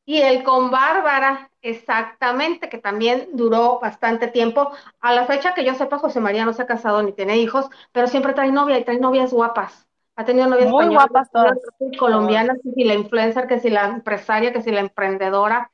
[0.08, 4.72] Y él con Bárbara, exactamente, que también duró bastante tiempo.
[5.02, 7.66] A la fecha que yo sepa, José María no se ha casado ni tiene hijos,
[7.92, 9.86] pero siempre trae novia y trae novias guapas.
[10.16, 11.58] Ha tenido novias Muy españolas, guapas todas.
[12.00, 15.70] colombianas, que si la influencer, que si la empresaria, que si la emprendedora.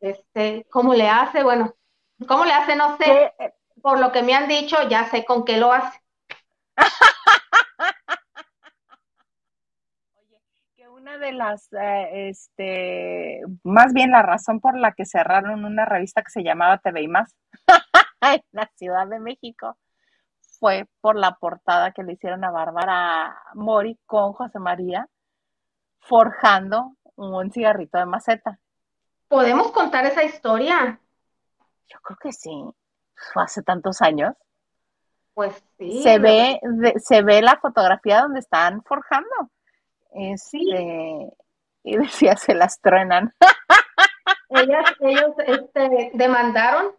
[0.00, 1.42] Este, ¿cómo le hace?
[1.42, 1.74] Bueno,
[2.28, 2.76] ¿cómo le hace?
[2.76, 3.32] No sé.
[3.80, 5.98] Por lo que me han dicho, ya sé con qué lo hace.
[10.16, 10.42] Oye,
[10.76, 15.86] que una de las, eh, este, más bien la razón por la que cerraron una
[15.86, 17.34] revista que se llamaba TV y Más
[18.20, 19.78] en la Ciudad de México
[20.60, 25.08] fue por la portada que le hicieron a Bárbara Mori con José María
[26.00, 28.58] forjando un cigarrito de maceta.
[29.28, 31.00] ¿Podemos contar esa historia?
[31.86, 32.64] Yo creo que sí,
[33.32, 34.34] fue hace tantos años.
[35.34, 36.02] Pues sí.
[36.02, 39.50] se ve, de- se ve la fotografía donde están forjando.
[40.10, 41.32] Este,
[41.84, 43.34] y decía, se las truenan.
[44.50, 46.92] Ellas, ellos este, demandaron.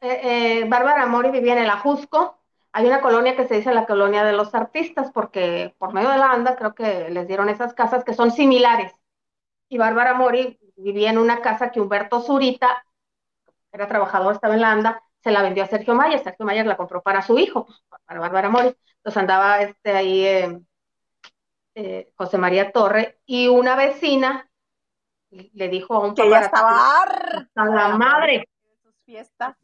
[0.00, 2.38] eh, eh, Bárbara Mori vivía en el Ajusco.
[2.72, 6.18] Hay una colonia que se dice la colonia de los artistas, porque por medio de
[6.18, 8.92] la ANDA creo que les dieron esas casas que son similares.
[9.68, 12.84] Y Bárbara Mori vivía en una casa que Humberto Zurita,
[13.72, 16.22] era trabajador, estaba en la ANDA, se la vendió a Sergio Mayer.
[16.22, 18.74] Sergio Mayer la compró para su hijo, pues, para Bárbara Mori.
[18.98, 20.60] Entonces andaba este, ahí eh,
[21.78, 24.50] eh, José María Torre y una vecina
[25.30, 29.56] le dijo a un Que estaba a la madre de sus fiestas.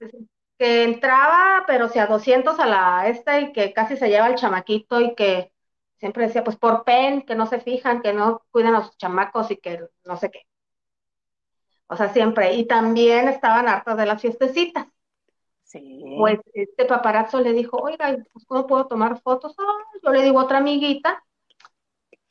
[0.59, 4.35] que entraba, pero si a 200 a la esta y que casi se lleva el
[4.35, 5.53] chamaquito y que
[5.97, 9.51] siempre decía, pues por pen, que no se fijan, que no cuidan a sus chamacos
[9.51, 10.43] y que no sé qué.
[11.87, 12.53] O sea, siempre.
[12.55, 14.87] Y también estaban hartas de las fiestecitas.
[15.63, 16.05] Sí.
[16.19, 19.55] Pues este paparazzo le dijo, oiga, pues, ¿cómo puedo tomar fotos?
[19.59, 21.25] Ah, yo le digo a otra amiguita,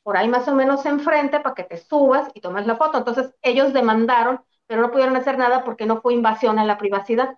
[0.03, 2.97] por ahí más o menos enfrente, para que te subas y tomes la foto.
[2.97, 7.37] Entonces ellos demandaron, pero no pudieron hacer nada porque no fue invasión a la privacidad.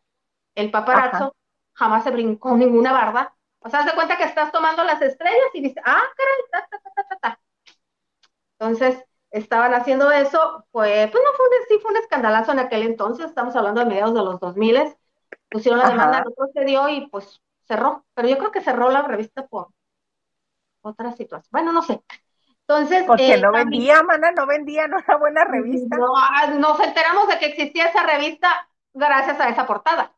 [0.55, 1.32] El paparazzo Ajá.
[1.74, 3.36] jamás se brincó ninguna barda.
[3.59, 6.68] O sea, haz de cuenta que estás tomando las estrellas y dices, ah, caray, ta,
[6.70, 7.39] ta, ta, ta, ta, ta.
[8.59, 9.03] Entonces,
[9.34, 13.26] estaban haciendo eso, pues, pues no fue un, sí fue un escandalazo en aquel entonces,
[13.26, 14.95] estamos hablando de mediados de los 2000,
[15.49, 19.47] pusieron la demanda, no procedió y pues cerró, pero yo creo que cerró la revista
[19.47, 19.70] por
[20.82, 22.01] otra situación, bueno, no sé.
[22.78, 25.97] Entonces, Porque eh, no también- vendía, mana, no vendía, no era buena revista.
[25.97, 28.49] No, ah, nos enteramos de que existía esa revista
[28.93, 30.11] gracias a esa portada.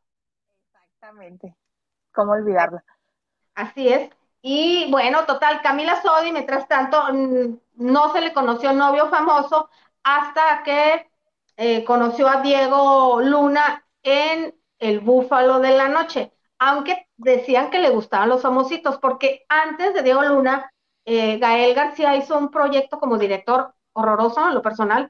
[0.74, 1.56] Exactamente.
[2.14, 2.84] ¿Cómo olvidarla?
[3.56, 4.10] Así es.
[4.42, 9.70] Y bueno, total, Camila Sodi, mientras tanto, mm, no se le conoció novio famoso
[10.04, 11.10] hasta que
[11.58, 17.90] eh, conoció a Diego Luna en El Búfalo de la Noche, aunque decían que le
[17.90, 20.70] gustaban los famositos, porque antes de Diego Luna,
[21.06, 25.10] eh, Gael García hizo un proyecto como director horroroso en lo personal,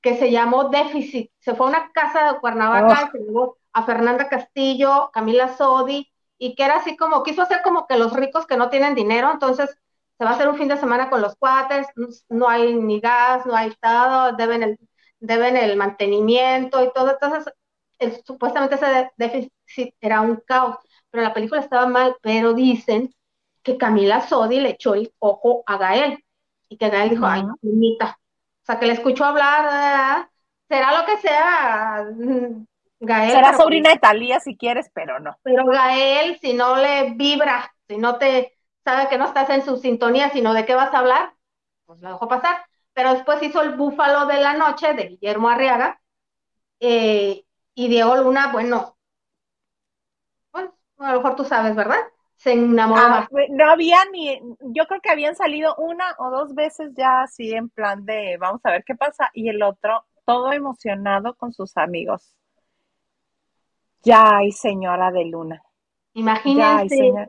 [0.00, 1.30] que se llamó Déficit.
[1.38, 3.12] Se fue a una casa de Cuernavaca, Oh.
[3.12, 6.08] se llevó a Fernanda Castillo, Camila Sodi,
[6.38, 9.30] y que era así como, quiso hacer como que los ricos que no tienen dinero,
[9.32, 9.70] entonces
[10.18, 11.86] se va a hacer un fin de semana con los cuates,
[12.28, 14.78] no hay ni gas, no hay estado, deben el,
[15.20, 17.52] deben el mantenimiento y todo, entonces
[17.98, 20.76] el- supuestamente ese déficit era un caos,
[21.10, 23.12] pero la película estaba mal, pero dicen
[23.72, 26.24] que Camila Sodi le echó el ojo a Gael,
[26.68, 30.28] y que Gael dijo, ay, mamita, o sea, que le escuchó hablar,
[30.68, 32.64] será lo que sea, mm,
[33.00, 35.36] Gael, Será pero- sobrina de Talía si quieres, pero no.
[35.42, 39.76] pero Gael, si no le vibra, si no te sabe que no estás en su
[39.76, 41.34] sintonía, sino de qué vas a hablar,
[41.86, 42.56] pues lo dejó pasar.
[42.94, 46.00] Pero después hizo el Búfalo de la Noche de Guillermo Arriaga
[46.80, 47.44] eh,
[47.74, 48.96] y Diego Luna, bueno,
[50.50, 50.66] pues
[50.98, 52.00] a lo mejor tú sabes, ¿verdad?
[52.38, 53.00] Se enamoró.
[53.00, 57.52] Ah, no había ni, yo creo que habían salido una o dos veces ya así
[57.52, 61.76] en plan de vamos a ver qué pasa y el otro todo emocionado con sus
[61.76, 62.36] amigos.
[64.02, 65.62] Ya hay señora de luna.
[66.14, 67.28] Imagínense.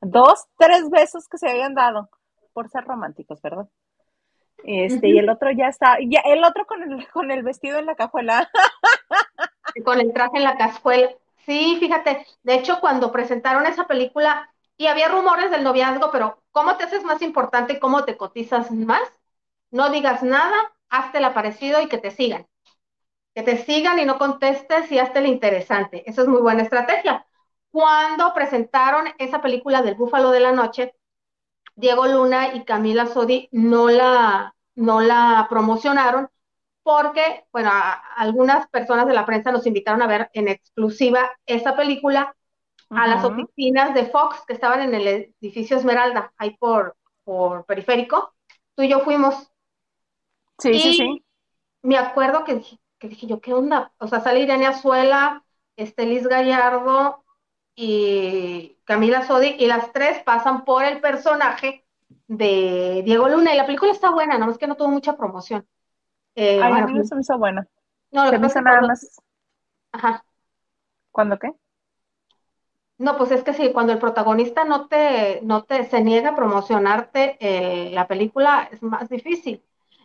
[0.00, 2.10] Dos, tres besos que se habían dado
[2.52, 3.68] por ser románticos, ¿verdad?
[4.64, 7.86] Este, y el otro ya está, ya, el otro con el, con el vestido en
[7.86, 8.50] la cajuela.
[9.84, 11.10] con el traje en la cajuela.
[11.46, 16.76] Sí, fíjate, de hecho, cuando presentaron esa película, y había rumores del noviazgo, pero ¿cómo
[16.76, 19.02] te haces más importante cómo te cotizas más?
[19.70, 20.56] No digas nada,
[20.88, 22.46] hazte el aparecido y que te sigan.
[23.34, 26.04] Que te sigan y no contestes y hazte el interesante.
[26.10, 27.26] Esa es muy buena estrategia.
[27.70, 30.94] Cuando presentaron esa película del Búfalo de la Noche,
[31.76, 36.28] Diego Luna y Camila Sodi no la, no la promocionaron
[36.84, 37.70] porque, bueno,
[38.16, 42.36] algunas personas de la prensa nos invitaron a ver en exclusiva esa película
[42.90, 48.34] a las oficinas de Fox que estaban en el edificio Esmeralda, ahí por, por periférico.
[48.76, 49.50] Tú y yo fuimos.
[50.58, 51.24] Sí, sí, sí.
[51.82, 53.92] Me acuerdo que dije, que dije yo, ¿qué onda?
[53.98, 55.42] O sea, sale Irene Azuela,
[55.76, 57.24] este Liz Gallardo
[57.74, 61.84] y Camila Sodi, y las tres pasan por el personaje
[62.28, 65.66] de Diego Luna, y la película está buena, no es que no tuvo mucha promoción.
[66.36, 67.66] Eh, Ay, a mí no se me hizo buena.
[68.10, 69.20] No, se me hizo nada más.
[69.92, 70.24] Ajá.
[71.12, 71.52] ¿Cuándo qué?
[72.96, 76.36] No, pues es que sí, cuando el protagonista no te, no te se niega a
[76.36, 79.62] promocionarte eh, la película, es más difícil.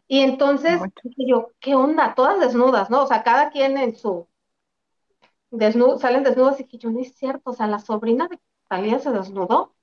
[0.07, 2.15] Y entonces dije yo, ¿qué onda?
[2.15, 3.03] Todas desnudas, ¿no?
[3.03, 4.27] O sea, cada quien en su
[5.51, 8.99] desnudo, salen desnudas y dije yo, no es cierto, o sea, la sobrina de Talía
[8.99, 9.75] se desnudó.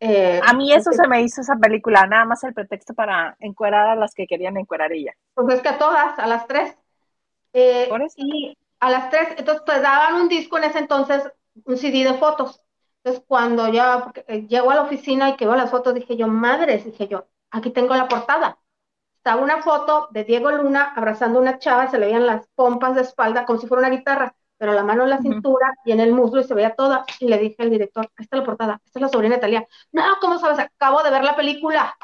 [0.00, 3.88] Eh, a mí eso se me hizo esa película, nada más el pretexto para encuerar
[3.88, 5.12] a las que querían encuerar ella.
[5.34, 6.76] Pues es que a todas, a las tres.
[7.52, 11.32] Eh, y a las tres, entonces te daban un disco en ese entonces,
[11.64, 12.62] un CD de fotos.
[13.02, 16.28] Entonces cuando ya eh, llego a la oficina y que veo las fotos, dije yo,
[16.28, 18.58] madres, dije yo, aquí tengo la portada.
[19.16, 22.94] Estaba una foto de Diego Luna abrazando a una chava, se le veían las pompas
[22.94, 26.00] de espalda como si fuera una guitarra pero la mano en la cintura y en
[26.00, 27.04] el muslo y se veía toda.
[27.20, 29.66] Y le dije al director, esta es la portada, esta es la sobrina de Talía.
[29.92, 30.58] No, ¿cómo sabes?
[30.58, 31.96] Acabo de ver la película.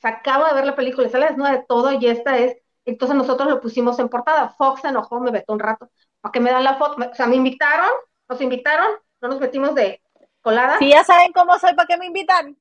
[0.00, 2.56] Se acabo de ver la película, sale desnuda de todo y esta es.
[2.84, 4.50] Entonces nosotros lo pusimos en portada.
[4.50, 5.90] Fox se enojó, me vetó un rato.
[6.20, 6.96] ¿Para que me dan la foto?
[7.10, 7.90] O sea, me invitaron,
[8.28, 8.88] nos invitaron,
[9.20, 10.00] no nos metimos de
[10.40, 10.78] colada.
[10.78, 12.56] Sí, ya saben cómo soy, ¿para qué me invitan?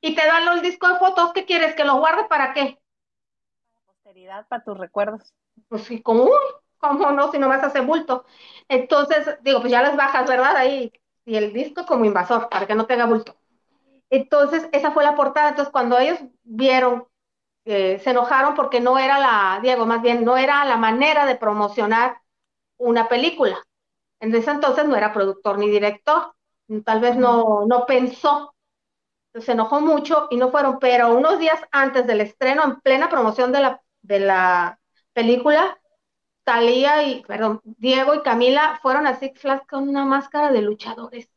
[0.00, 1.74] Y te dan el disco de fotos, ¿qué quieres?
[1.74, 2.78] ¿Que lo guarde para qué?
[3.72, 5.34] Para posteridad, para tus recuerdos.
[5.68, 6.30] Pues sí, como,
[6.80, 7.30] ¿cómo no?
[7.32, 8.24] Si no vas a hacer bulto.
[8.68, 10.56] Entonces, digo, pues ya las bajas, ¿verdad?
[10.56, 10.92] Ahí,
[11.24, 13.36] y el disco como invasor, para que no tenga bulto.
[14.10, 15.50] Entonces, esa fue la portada.
[15.50, 17.06] Entonces, cuando ellos vieron,
[17.66, 21.36] eh, se enojaron porque no era la, Diego, más bien, no era la manera de
[21.36, 22.18] promocionar
[22.78, 23.58] una película.
[24.20, 26.34] En ese entonces no era productor ni director,
[26.84, 28.54] tal vez no, no pensó.
[29.34, 33.52] se enojó mucho y no fueron, pero unos días antes del estreno, en plena promoción
[33.52, 34.80] de la, de la
[35.12, 35.79] película,
[36.50, 41.30] Talía y, perdón, Diego y Camila fueron a Six Flags con una máscara de luchadores.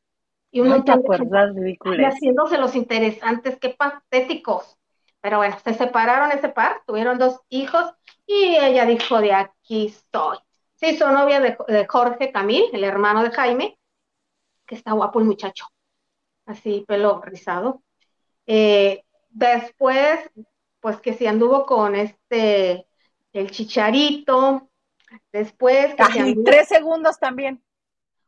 [0.49, 4.76] Y un montón de Y haciéndose los interesantes, qué patéticos.
[5.22, 7.93] Pero bueno, se separaron ese par, tuvieron dos hijos
[8.26, 10.39] y ella dijo, de aquí estoy.
[10.74, 13.78] Se hizo novia de, Jorge Camil, el hermano de Jaime,
[14.66, 15.68] que está guapo el muchacho,
[16.47, 17.84] así pelo rizado.
[18.47, 20.28] Eh, después,
[20.80, 22.88] pues que se anduvo con este,
[23.32, 24.72] el chicharito,
[25.32, 25.95] Después.
[25.95, 27.64] Que tres segundos también.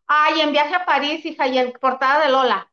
[0.08, 2.72] Ay, en viaje a París, hija, y en portada de Lola.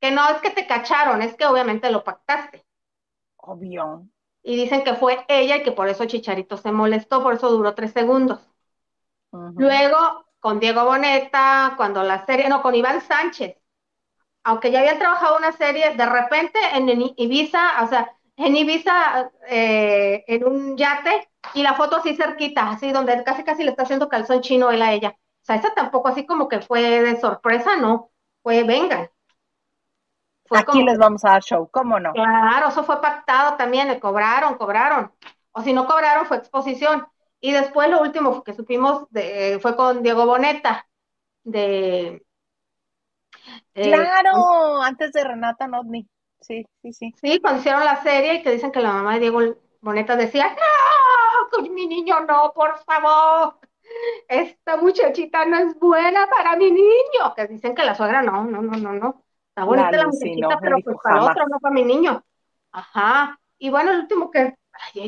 [0.00, 2.64] Que no es que te cacharon, es que obviamente lo pactaste.
[3.36, 4.06] Obvio.
[4.42, 7.74] Y dicen que fue ella y que por eso Chicharito se molestó, por eso duró
[7.74, 8.40] tres segundos.
[9.30, 13.56] Luego, con Diego Boneta, cuando la serie, no, con Iván Sánchez,
[14.42, 20.24] aunque ya habían trabajado una serie, de repente en Ibiza, o sea, en Ibiza, eh,
[20.26, 24.08] en un yate, y la foto así cerquita, así donde casi casi le está haciendo
[24.08, 25.10] calzón chino él a ella.
[25.10, 28.10] O sea, esa tampoco así como que fue de sorpresa, no,
[28.42, 29.10] fue venga.
[30.50, 32.12] Aquí les vamos a dar show, ¿cómo no?
[32.12, 35.12] Claro, eso fue pactado también, le cobraron, cobraron.
[35.52, 37.06] O si no cobraron, fue exposición.
[37.40, 40.86] Y después lo último que supimos de, fue con Diego Boneta,
[41.44, 42.24] de...
[43.74, 46.08] Eh, claro, antes de Renata Notni.
[46.40, 47.14] Sí, sí, sí.
[47.20, 49.40] Sí, cuando hicieron la serie y que dicen que la mamá de Diego
[49.80, 53.58] Boneta decía, no, con mi niño no, por favor.
[54.28, 57.34] Esta muchachita no es buena para mi niño.
[57.36, 59.24] Que dicen que la suegra no, no, no, no, no.
[59.48, 62.22] Está bonita la, muchachita, pero pues para otro, no para mi niño.
[62.72, 63.38] Ajá.
[63.58, 64.54] Y bueno, el último que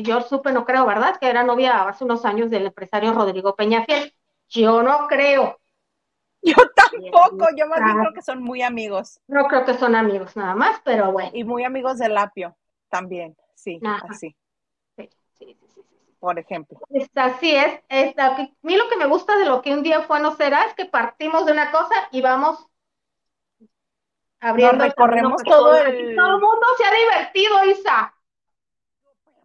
[0.03, 1.17] yo supe, no creo, ¿verdad?
[1.17, 4.13] Que era novia hace unos años del empresario Rodrigo Peñafiel.
[4.49, 5.59] Yo no creo.
[6.45, 9.19] Yo tampoco, yo más bien creo que son muy amigos.
[9.27, 11.31] No creo que son amigos nada más, pero bueno.
[11.33, 12.55] Y muy amigos del apio
[12.89, 14.07] también, sí, Ajá.
[14.09, 14.35] así,
[14.97, 15.81] Sí, sí, sí, sí,
[16.19, 16.79] por ejemplo.
[16.89, 17.79] Está, así es.
[17.89, 20.63] Está, a mí lo que me gusta de lo que un día fue no será
[20.65, 22.67] es que partimos de una cosa y vamos
[24.41, 28.13] abriendo Nos recorremos todo el- Todo el mundo se ha divertido, Isa.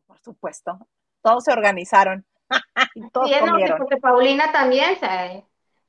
[0.06, 0.78] Por supuesto,
[1.22, 2.26] todos se organizaron
[2.94, 5.44] y todos Sí, no, porque Paulina también se,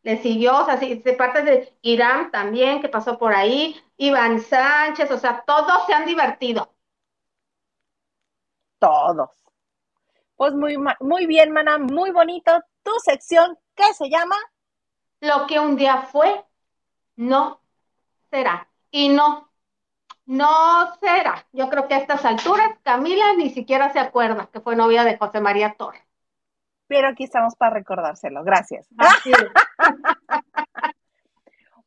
[0.10, 4.40] le siguió, o sea, sí, de parte de Irán también, que pasó por ahí, Iván
[4.40, 6.74] Sánchez, o sea, todos se han divertido.
[8.80, 9.30] Todos.
[10.36, 12.52] Pues muy, muy bien, mana, muy bonito.
[12.82, 14.36] Tu sección, ¿qué se llama?
[15.20, 16.44] Lo que un día fue,
[17.16, 17.62] no
[18.32, 18.68] será.
[18.90, 19.52] Y no,
[20.26, 21.46] no será.
[21.52, 25.20] Yo creo que a estas alturas Camila ni siquiera se acuerda que fue novia de
[25.20, 26.02] José María Torres.
[26.88, 28.44] Pero aquí estamos para recordárselo.
[28.44, 28.88] Gracias.
[28.98, 29.38] Así es.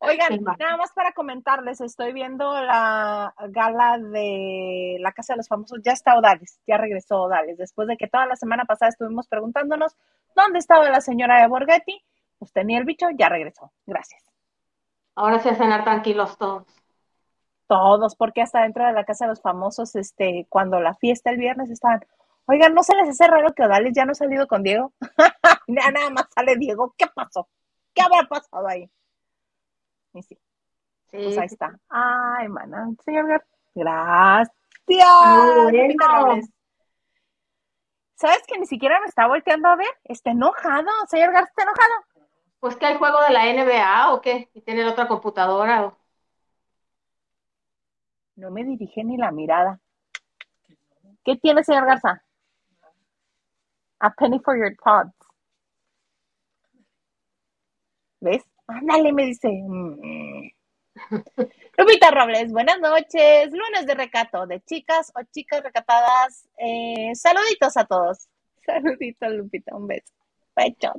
[0.04, 5.78] Oigan, nada más para comentarles, estoy viendo la gala de la Casa de los Famosos.
[5.84, 7.56] Ya está Odales, ya regresó Odales.
[7.56, 9.96] Después de que toda la semana pasada estuvimos preguntándonos
[10.34, 12.02] dónde estaba la señora de Borghetti,
[12.40, 13.70] pues tenía el bicho, ya regresó.
[13.86, 14.24] Gracias.
[15.14, 16.66] Ahora sí a cenar tranquilos todos.
[17.68, 21.36] Todos, porque hasta dentro de la Casa de los Famosos, este, cuando la fiesta el
[21.36, 22.04] viernes estaban,
[22.46, 24.92] oigan, ¿no se les hace raro que Odales ya no ha salido con Diego?
[25.68, 26.92] Ya Nada más sale Diego.
[26.98, 27.48] ¿Qué pasó?
[27.94, 28.90] ¿Qué habrá pasado ahí?
[30.14, 30.38] Y sí.
[31.10, 31.78] Sí, Pues ahí está.
[31.88, 34.54] Ay, mana, señor Gar- Gracias.
[34.86, 36.42] Bueno.
[38.14, 39.88] ¿Sabes que ni siquiera me está volteando a ver?
[40.04, 40.88] Está enojado.
[41.08, 42.28] Señor Gar, está enojado.
[42.60, 45.86] Pues que hay juego de la NBA o qué, y tiene otra computadora.
[45.86, 45.98] o-
[48.36, 49.80] No me dirige ni la mirada.
[51.24, 52.22] ¿Qué tiene, señor Garza?
[54.00, 55.14] A penny for your thoughts.
[58.22, 58.44] ¿Ves?
[58.68, 59.48] Ándale, me dice.
[59.48, 60.48] Mm.
[61.76, 63.50] Lupita Robles, buenas noches.
[63.50, 66.48] Lunes de recato de chicas o chicas recatadas.
[66.56, 68.28] Eh, saluditos a todos.
[68.66, 69.74] Saluditos, Lupita.
[69.74, 70.12] Un beso.
[70.54, 70.92] Pecho,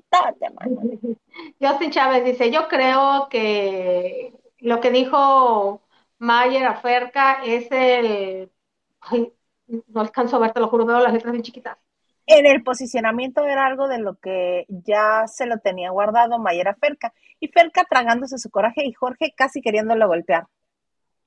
[0.53, 0.81] mano.
[1.61, 5.81] Justin Chávez dice, yo creo que lo que dijo
[6.17, 8.51] Mayer acerca es el...
[8.99, 9.31] Ay,
[9.67, 11.77] no alcanzo a ver, te lo juro, veo las letras bien chiquitas.
[12.25, 17.13] En el posicionamiento era algo de lo que ya se lo tenía guardado Mayera Ferca.
[17.39, 20.47] Y Ferca tragándose su coraje y Jorge casi queriéndolo golpear.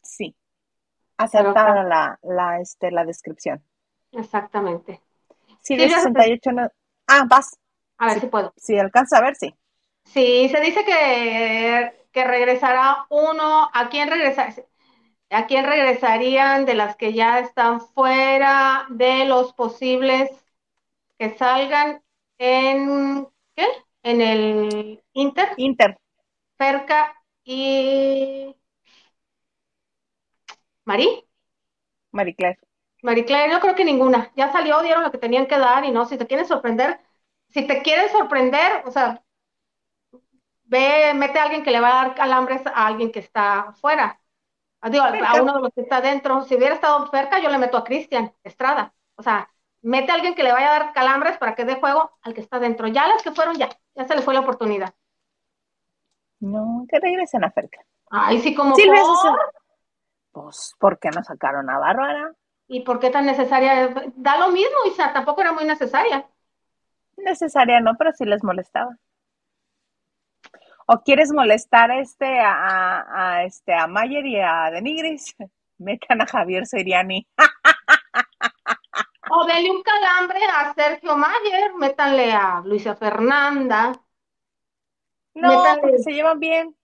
[0.03, 0.34] Sí.
[1.18, 3.62] Acertada la, la, este, la descripción.
[4.12, 5.01] Exactamente.
[5.62, 5.94] Sí, Sí, de sé.
[5.97, 6.68] 68 no.
[7.07, 7.59] Ah, vas.
[7.99, 8.20] A ver Sí.
[8.20, 8.55] si puedo.
[8.57, 9.55] Si alcanza a ver, sí.
[10.05, 13.68] Sí, se dice que, que regresará uno.
[13.72, 14.49] ¿A quién regresa?
[15.30, 20.30] ¿A quién regresarían de las que ya están fuera de los posibles
[21.19, 22.03] que salgan
[22.39, 23.67] en ¿qué?
[24.03, 25.97] En el Inter, Inter.
[26.57, 27.14] Ferca
[27.45, 28.55] y
[30.85, 31.09] Marí.
[33.03, 34.33] Marie Claire, yo creo que ninguna.
[34.37, 37.01] Ya salió, dieron lo que tenían que dar y no, si te quieren sorprender,
[37.49, 39.23] si te quieren sorprender, o sea,
[40.64, 44.21] ve, mete a alguien que le va a dar calambres a alguien que está afuera.
[44.81, 46.45] Ah, Digo, a uno de los que está dentro.
[46.45, 48.95] Si hubiera estado cerca, yo le meto a Cristian Estrada.
[49.17, 49.51] O sea,
[49.87, 52.41] mete a alguien que le vaya a dar calambres para que dé juego al que
[52.41, 52.89] está dentro.
[52.89, 54.95] Ya las que fueron, ya, ya se le fue la oportunidad.
[56.41, 57.80] No, que regresen a Ferca.
[58.11, 59.37] Ay, sí, como Silvia por- César.
[60.32, 62.32] Pues, ¿por qué no sacaron a Bárbara?
[62.68, 63.95] ¿Y por qué tan necesaria?
[64.16, 66.26] Da lo mismo, Isa, tampoco era muy necesaria.
[67.16, 68.97] Necesaria no, pero sí les molestaba.
[70.89, 75.34] ¿O quieres molestar este a, a- a, este a Mayer y a Denigris?
[75.78, 77.26] Metan a Javier Seriani.
[79.31, 83.81] O denle un calambre a Sergio Mayer, métanle a Luisa Fernanda,
[85.35, 85.81] No, Métanle.
[85.83, 86.74] porque se llevan bien.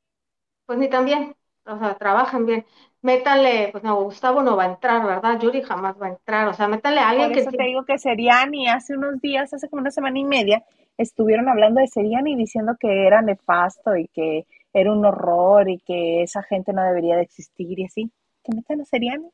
[0.66, 1.36] pues ni también,
[1.66, 2.66] o sea, trabajan bien.
[3.02, 5.38] Métanle, pues no, Gustavo no va a entrar, ¿verdad?
[5.40, 7.98] Yuri jamás va a entrar, o sea, métanle a alguien Por eso te digo que
[7.98, 10.64] Seriani hace unos días, hace como una semana y media,
[10.96, 16.22] estuvieron hablando de Seriani diciendo que era nefasto y que era un horror y que
[16.22, 18.10] esa gente no debería de existir y así.
[18.44, 19.28] Que metan a Seriani.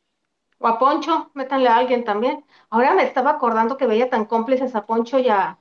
[0.59, 2.45] O a Poncho, métanle a alguien también.
[2.71, 5.59] Ahora me estaba acordando que veía tan cómplices a Poncho y a,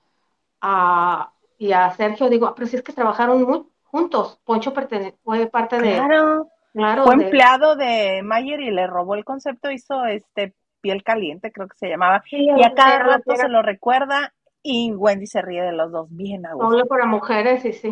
[0.62, 5.16] a- y a Sergio, digo, ah, pero si es que trabajaron muy juntos, Poncho pertene-
[5.24, 6.50] fue parte de, Claro.
[6.74, 11.52] claro, Fue de- empleado de Mayer y le robó el concepto, hizo este piel caliente,
[11.52, 12.24] creo que se llamaba.
[12.30, 15.91] Sí, Y a cada rato era se lo recuerda y Wendy se ríe de los
[15.91, 16.70] dos, bien a gusto.
[16.70, 17.91] doble para mujeres, sí, sí,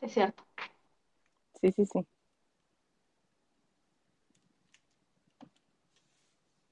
[0.00, 0.44] sí, es cierto.
[1.60, 2.06] Sí, sí, sí.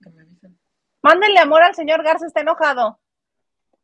[0.02, 0.58] Que me avisen.
[1.02, 2.98] Mándenle amor al señor Garza, está enojado.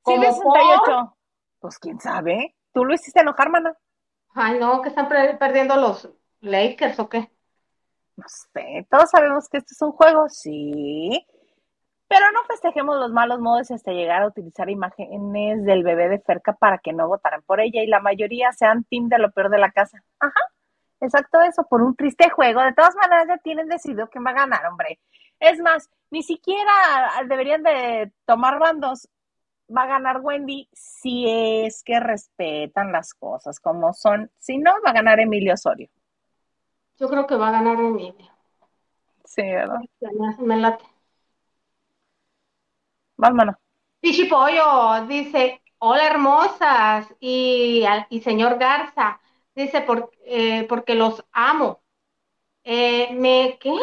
[0.02, 1.16] ¿Cómo Silvia 68.
[1.60, 2.54] Pues quién sabe.
[2.72, 3.74] Tú lo hiciste enojar, mana.
[4.34, 6.08] Ay, no, que están per- perdiendo los
[6.40, 7.30] Lakers o qué.
[8.16, 11.26] No sé, todos sabemos que esto es un juego, sí,
[12.06, 16.52] pero no festejemos los malos modos hasta llegar a utilizar imágenes del bebé de Ferca
[16.52, 19.58] para que no votaran por ella y la mayoría sean team de lo peor de
[19.58, 20.00] la casa.
[20.20, 20.38] Ajá,
[21.00, 22.60] exacto eso, por un triste juego.
[22.62, 25.00] De todas maneras ya tienen decidido quién va a ganar, hombre.
[25.44, 26.72] Es más, ni siquiera
[27.28, 29.08] deberían de tomar bandos.
[29.74, 34.30] Va a ganar Wendy si es que respetan las cosas como son.
[34.38, 35.88] Si no, va a ganar Emilio Osorio.
[36.98, 38.30] Yo creo que va a ganar Emilio.
[39.24, 39.80] Sí, ¿verdad?
[40.38, 40.84] Me, late.
[43.16, 43.56] Vámonos.
[44.00, 47.84] Pichipollo dice, hola hermosas y
[48.22, 49.20] señor Garza,
[49.54, 51.80] dice, por, eh, porque los amo.
[52.62, 53.74] Eh, ¿me qué?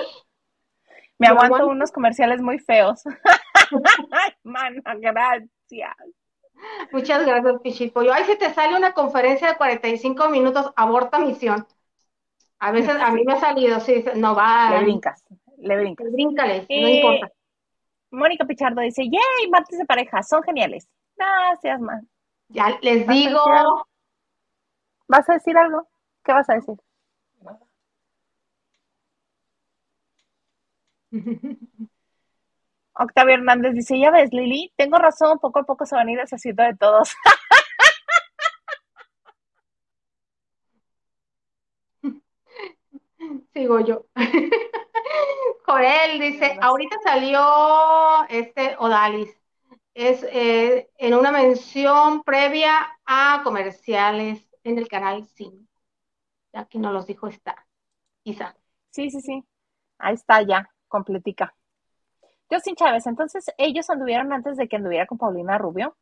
[1.22, 1.72] Me aguanto aguanto.
[1.74, 3.02] unos comerciales muy feos.
[4.12, 5.96] Ay, mana, gracias.
[6.92, 8.14] Muchas gracias, Pichipollo.
[8.14, 11.66] Ay, si te sale una conferencia de 45 minutos, aborta misión.
[12.60, 15.24] A veces a mí me ha salido, sí, no va, Le brincas,
[15.58, 16.12] le brincas.
[16.12, 17.32] bríncales, no Eh, importa.
[18.12, 20.88] Mónica Pichardo dice, yay, martes de pareja, son geniales.
[21.16, 22.08] Gracias, man.
[22.50, 23.88] Ya les ¿Vas a digo?
[25.08, 25.88] ¿Vas a decir algo?
[26.24, 26.76] ¿Qué vas a decir?
[32.94, 36.20] Octavio Hernández dice, ya ves, Lili, tengo razón, poco a poco se van a ir
[36.20, 37.14] deshaciendo de todos.
[43.54, 44.06] sigo yo.
[45.66, 49.30] Jorel dice, ahorita salió este Odalis.
[49.94, 55.58] Es eh, en una mención previa a comerciales en el canal 5.
[56.54, 57.68] Ya que nos los dijo esta
[58.24, 58.56] Isa.
[58.90, 59.44] Sí, sí, sí.
[59.98, 61.56] Ahí está ya, completica.
[62.52, 65.98] Justin Chávez, entonces ellos anduvieron antes de que anduviera con Paulina Rubio.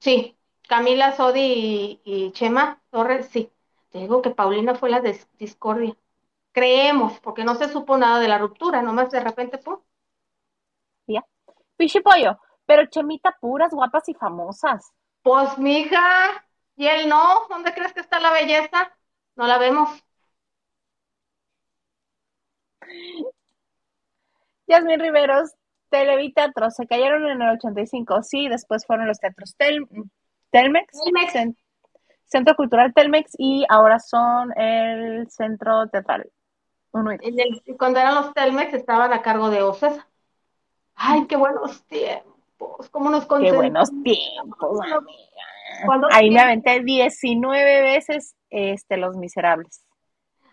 [0.00, 0.38] Sí,
[0.68, 3.52] Camila Sodi y, y Chema Torres, sí.
[3.90, 5.96] Te digo que Paulina fue la des- discordia.
[6.52, 9.78] Creemos, porque no se supo nada de la ruptura, nomás de repente, pum.
[11.78, 14.92] Pichipollo, pero Chemita puras, guapas y famosas.
[15.22, 16.44] Pues, mija,
[16.76, 18.92] y él no, ¿dónde crees que está la belleza?
[19.36, 19.90] No la vemos.
[24.66, 25.52] Yasmin Riveros,
[25.90, 29.86] Televiteatro, se cayeron en el 85, sí, después fueron los teatros Tel-
[30.50, 31.32] Telmex, Telmex.
[31.34, 31.56] Cen-
[32.24, 36.28] Centro Cultural Telmex y ahora son el Centro Teatral.
[37.22, 40.08] En el- cuando eran los Telmex estaban a cargo de Ocesa.
[40.94, 46.08] Ay, qué buenos tiempos, cómo nos Qué buenos tiempos, amiga.
[46.10, 49.84] Ahí me aventé 19 veces este, Los Miserables.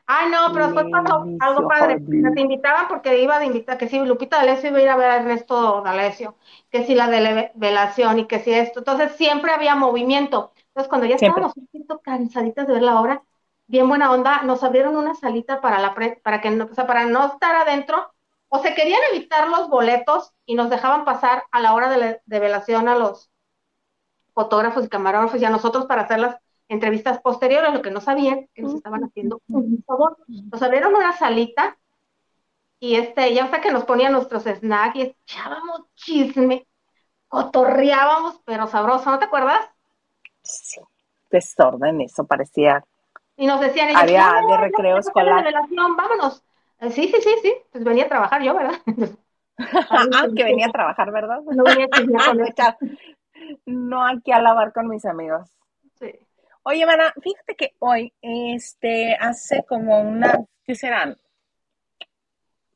[0.06, 2.00] Ay, no, pero después pasó algo padre.
[2.34, 5.10] Te invitaban porque iba de invitar, que si Lupita D'Alessio iba a ir a ver
[5.12, 6.38] a Ernesto D'Alessio,
[6.70, 8.80] que si la develación y que si esto.
[8.80, 10.52] Entonces siempre había movimiento.
[10.68, 11.42] Entonces cuando ya Siempre.
[11.42, 13.24] estábamos un poquito cansaditas de ver la obra,
[13.68, 16.86] bien buena onda, nos abrieron una salita para la pre- para que no, o sea,
[16.88, 18.14] para no estar adentro,
[18.50, 22.18] o se querían evitar los boletos y nos dejaban pasar a la hora de la
[22.26, 23.32] develación a los
[24.34, 28.48] fotógrafos y camarógrafos y a nosotros para hacer las entrevistas posteriores, lo que no sabían,
[28.54, 30.18] que nos estaban haciendo un favor.
[30.28, 31.78] Nos abrieron una salita
[32.80, 36.68] y este, ya hasta que nos ponían nuestros snacks y echábamos chisme,
[37.28, 39.70] cotorreábamos, pero sabroso, ¿no te acuerdas?
[40.42, 40.82] Sí,
[41.30, 42.84] desorden, eso parecía.
[43.36, 45.46] Y nos decían ellos, Había "No, de recreo escolar".
[45.98, 46.44] vámonos.
[46.80, 48.80] Eh, Sí, sí, sí, sí, pues venía a trabajar yo, ¿verdad?
[49.90, 51.42] Ah, que venía a trabajar, ¿verdad?
[51.44, 52.40] No venía a con.
[53.66, 55.50] No aquí a lavar con mis amigos.
[56.00, 56.12] Sí.
[56.66, 61.18] Oye, Mana, fíjate que hoy, este, hace como unas, ¿qué serán?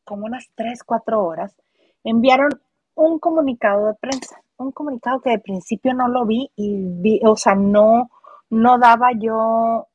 [0.04, 1.56] Como unas tres, cuatro horas,
[2.04, 2.50] enviaron
[2.96, 7.38] un comunicado de prensa, un comunicado que de principio no lo vi y vi, o
[7.38, 8.12] sea, no,
[8.50, 9.88] no daba yo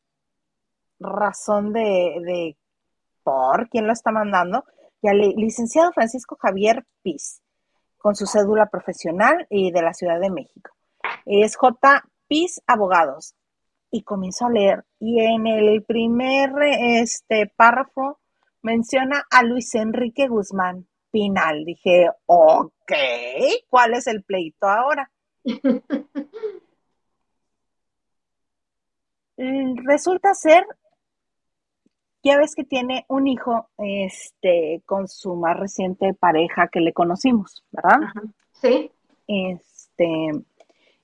[0.99, 2.57] razón de, de
[3.23, 4.65] por quién lo está mandando,
[5.03, 7.43] y al licenciado Francisco Javier Piz,
[7.99, 10.71] con su cédula profesional y de la Ciudad de México.
[11.27, 12.05] Es J.
[12.27, 13.35] Piz Abogados.
[13.93, 14.85] Y comienzo a leer.
[14.99, 18.19] Y en el primer este, párrafo
[18.63, 21.65] menciona a Luis Enrique Guzmán Pinal.
[21.65, 22.93] Dije, ok,
[23.69, 25.11] ¿cuál es el pleito ahora?
[29.37, 30.65] Mm, Resulta ser,
[32.23, 37.65] ya ves que tiene un hijo este, con su más reciente pareja que le conocimos,
[37.71, 38.05] ¿verdad?
[38.05, 38.23] Ajá.
[38.53, 38.93] Sí,
[39.27, 40.31] este,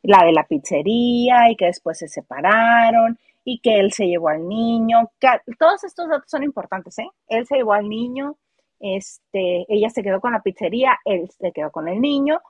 [0.03, 4.47] la de la pizzería y que después se separaron y que él se llevó al
[4.47, 5.11] niño.
[5.59, 7.09] todos estos datos son importantes, ¿eh?
[7.29, 8.37] Él se llevó al niño,
[8.81, 12.41] este, ella se quedó con la pizzería, él se quedó con el niño.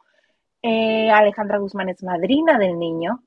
[0.63, 3.23] Eh, Alejandra Guzmán es madrina del niño.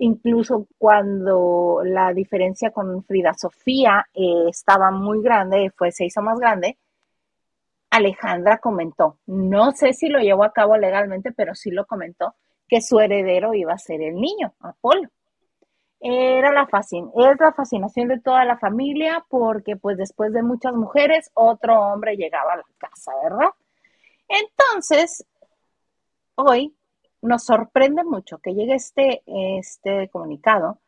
[0.00, 6.38] incluso cuando la diferencia con Frida Sofía eh, estaba muy grande, fue, se hizo más
[6.38, 6.78] grande,
[7.90, 12.34] Alejandra comentó, no sé si lo llevó a cabo legalmente, pero sí lo comentó,
[12.68, 15.08] que su heredero iba a ser el niño, Apolo.
[16.00, 21.30] Era la es la fascinación de toda la familia porque pues después de muchas mujeres,
[21.34, 23.50] otro hombre llegaba a la casa, ¿verdad?
[24.28, 25.26] Entonces,
[26.36, 26.76] hoy
[27.20, 30.78] nos sorprende mucho que llegue este, este comunicado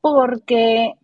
[0.00, 0.94] porque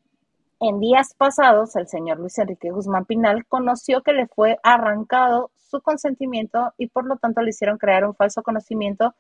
[0.61, 5.81] en días pasados el señor Luis Enrique Guzmán Pinal conoció que le fue arrancado su
[5.81, 9.15] consentimiento y por lo tanto le hicieron crear un falso conocimiento.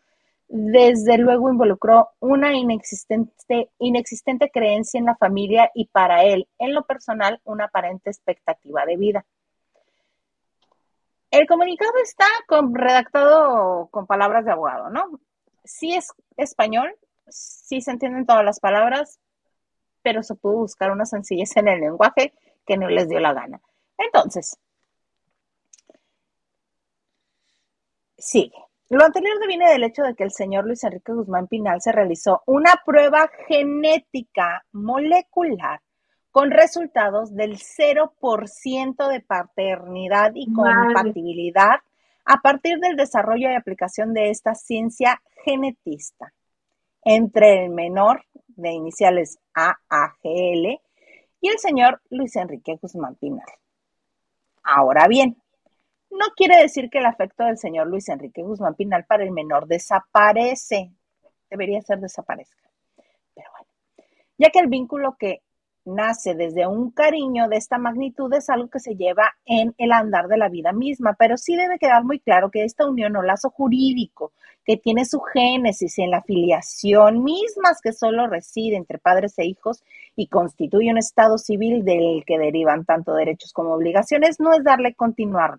[0.52, 7.40] Desde luego involucró una inexistente, creencia en la familia y para él, en lo personal,
[7.44, 9.24] una aparente expectativa de vida.
[11.30, 12.24] El comunicado está
[12.72, 15.20] redactado con palabras de abogado, ¿no?
[15.62, 16.96] Sí es español,
[17.28, 19.20] sí se entienden todas las palabras,
[20.02, 22.34] pero se pudo buscar una sencillez en el lenguaje
[22.66, 23.60] que no les dio la gana.
[23.98, 24.58] Entonces,
[28.18, 28.69] sigue.
[28.90, 32.42] Lo anterior viene del hecho de que el señor Luis Enrique Guzmán Pinal se realizó
[32.44, 35.80] una prueba genética molecular
[36.32, 41.78] con resultados del 0% de paternidad y compatibilidad
[42.24, 46.32] a partir del desarrollo y aplicación de esta ciencia genetista
[47.04, 50.80] entre el menor de iniciales AAGL
[51.40, 53.46] y el señor Luis Enrique Guzmán Pinal.
[54.64, 55.40] Ahora bien,
[56.10, 59.66] no quiere decir que el afecto del señor Luis Enrique Guzmán Pinal para el menor
[59.66, 60.92] desaparece.
[61.48, 62.68] Debería ser desaparezca.
[63.34, 63.72] Pero bueno,
[64.38, 65.42] ya que el vínculo que
[65.84, 70.28] nace desde un cariño de esta magnitud es algo que se lleva en el andar
[70.28, 73.50] de la vida misma, pero sí debe quedar muy claro que esta unión o lazo
[73.50, 74.32] jurídico
[74.64, 79.82] que tiene su génesis en la filiación mismas que solo reside entre padres e hijos
[80.14, 84.94] y constituye un estado civil del que derivan tanto derechos como obligaciones, no es darle
[84.94, 85.58] continuarla,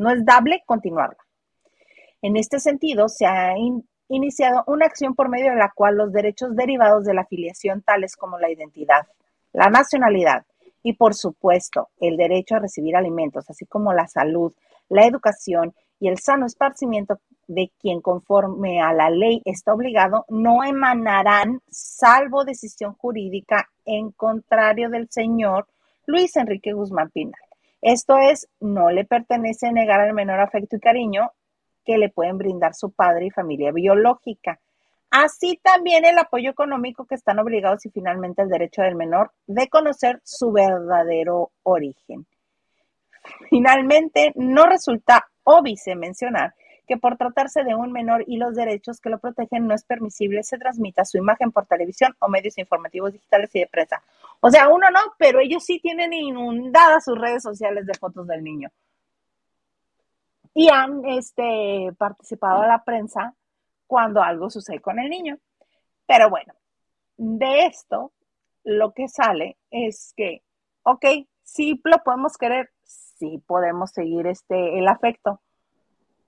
[0.00, 1.18] no es dable continuarla.
[2.22, 3.54] En este sentido, se ha
[4.08, 8.16] iniciado una acción por medio de la cual los derechos derivados de la filiación, tales
[8.16, 9.06] como la identidad,
[9.52, 10.46] la nacionalidad
[10.82, 14.54] y, por supuesto, el derecho a recibir alimentos, así como la salud,
[14.88, 20.64] la educación y el sano esparcimiento de quien conforme a la ley está obligado, no
[20.64, 25.66] emanarán salvo decisión jurídica en contrario del señor
[26.06, 27.49] Luis Enrique Guzmán Pinal.
[27.82, 31.32] Esto es, no le pertenece negar al menor afecto y cariño
[31.84, 34.60] que le pueden brindar su padre y familia biológica.
[35.10, 39.68] Así también el apoyo económico que están obligados y finalmente el derecho del menor de
[39.68, 42.26] conocer su verdadero origen.
[43.48, 46.54] Finalmente, no resulta óbice mencionar
[46.90, 50.42] que por tratarse de un menor y los derechos que lo protegen no es permisible
[50.42, 54.02] se transmita su imagen por televisión o medios informativos digitales y de prensa.
[54.40, 58.42] O sea, uno no, pero ellos sí tienen inundadas sus redes sociales de fotos del
[58.42, 58.72] niño
[60.52, 63.36] y han este, participado a la prensa
[63.86, 65.38] cuando algo sucede con el niño.
[66.08, 66.54] Pero bueno,
[67.16, 68.10] de esto
[68.64, 70.42] lo que sale es que,
[70.82, 71.06] ok,
[71.44, 75.40] sí lo podemos querer, sí podemos seguir este, el afecto,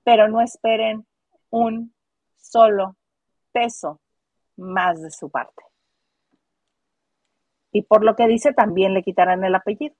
[0.05, 1.07] pero no esperen
[1.51, 1.95] un
[2.37, 2.97] solo
[3.53, 4.01] peso
[4.57, 5.63] más de su parte.
[7.73, 9.95] Y por lo que dice, también le quitarán el apellido.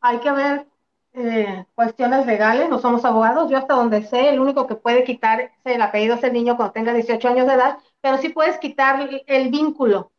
[0.00, 0.66] Hay que ver
[1.14, 5.50] eh, cuestiones legales, no somos abogados, yo hasta donde sé, el único que puede quitar
[5.64, 9.08] el apellido es el niño cuando tenga 18 años de edad, pero sí puedes quitar
[9.26, 10.12] el vínculo,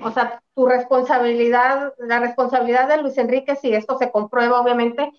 [0.00, 5.12] o sea, tu responsabilidad, la responsabilidad de Luis Enrique, si esto se comprueba, obviamente,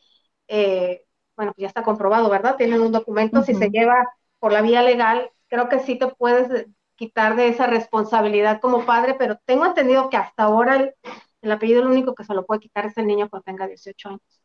[0.50, 1.06] eh,
[1.38, 2.58] bueno, ya está comprobado, ¿verdad?
[2.58, 4.06] Tienen un documento, si se lleva
[4.40, 9.14] por la vía legal, creo que sí te puedes quitar de esa responsabilidad como padre,
[9.18, 10.94] pero tengo entendido que hasta ahora el,
[11.42, 14.10] el apellido, el único que se lo puede quitar es el niño cuando tenga 18
[14.10, 14.42] años.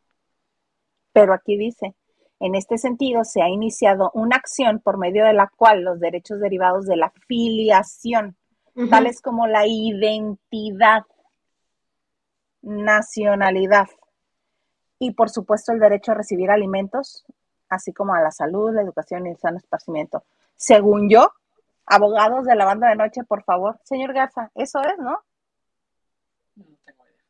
[1.13, 1.97] Pero aquí dice,
[2.39, 6.39] en este sentido, se ha iniciado una acción por medio de la cual los derechos
[6.39, 8.37] derivados de la filiación,
[8.91, 11.03] tales como la identidad,
[12.63, 13.89] nacionalidad
[15.07, 17.25] y, por supuesto, el derecho a recibir alimentos,
[17.69, 20.25] así como a la salud, la educación y el sano esparcimiento.
[20.57, 21.33] Según yo,
[21.87, 23.79] abogados de la banda de noche, por favor.
[23.85, 25.19] Señor Garza, eso es, ¿no?
[26.57, 27.25] No tengo idea.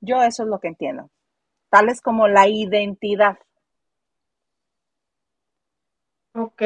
[0.00, 1.10] Yo eso es lo que entiendo
[1.68, 3.38] tales como la identidad.
[6.34, 6.62] Ok.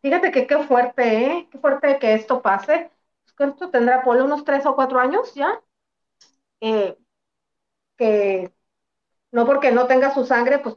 [0.00, 1.48] Fíjate que qué fuerte, ¿eh?
[1.50, 2.90] Qué fuerte que esto pase.
[3.36, 5.60] que esto tendrá por unos tres o cuatro años ya.
[6.60, 6.96] Eh,
[8.02, 8.52] que
[9.30, 10.76] no porque no tenga su sangre, pues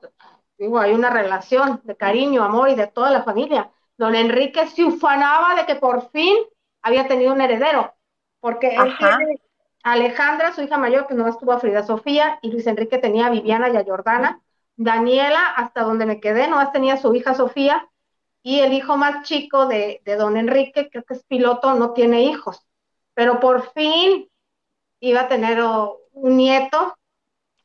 [0.59, 4.83] digo, hay una relación de cariño, amor y de toda la familia, don Enrique se
[4.83, 6.35] ufanaba de que por fin
[6.83, 7.95] había tenido un heredero,
[8.39, 9.17] porque él Ajá.
[9.17, 9.39] tiene
[9.81, 13.31] Alejandra, su hija mayor, que no estuvo a Frida Sofía, y Luis Enrique tenía a
[13.31, 14.41] Viviana y a Jordana.
[14.75, 17.89] Daniela, hasta donde me quedé, nomás tenía a su hija Sofía,
[18.43, 22.21] y el hijo más chico de, de don Enrique, creo que es piloto, no tiene
[22.21, 22.65] hijos.
[23.15, 24.29] Pero por fin
[24.99, 26.95] iba a tener un nieto,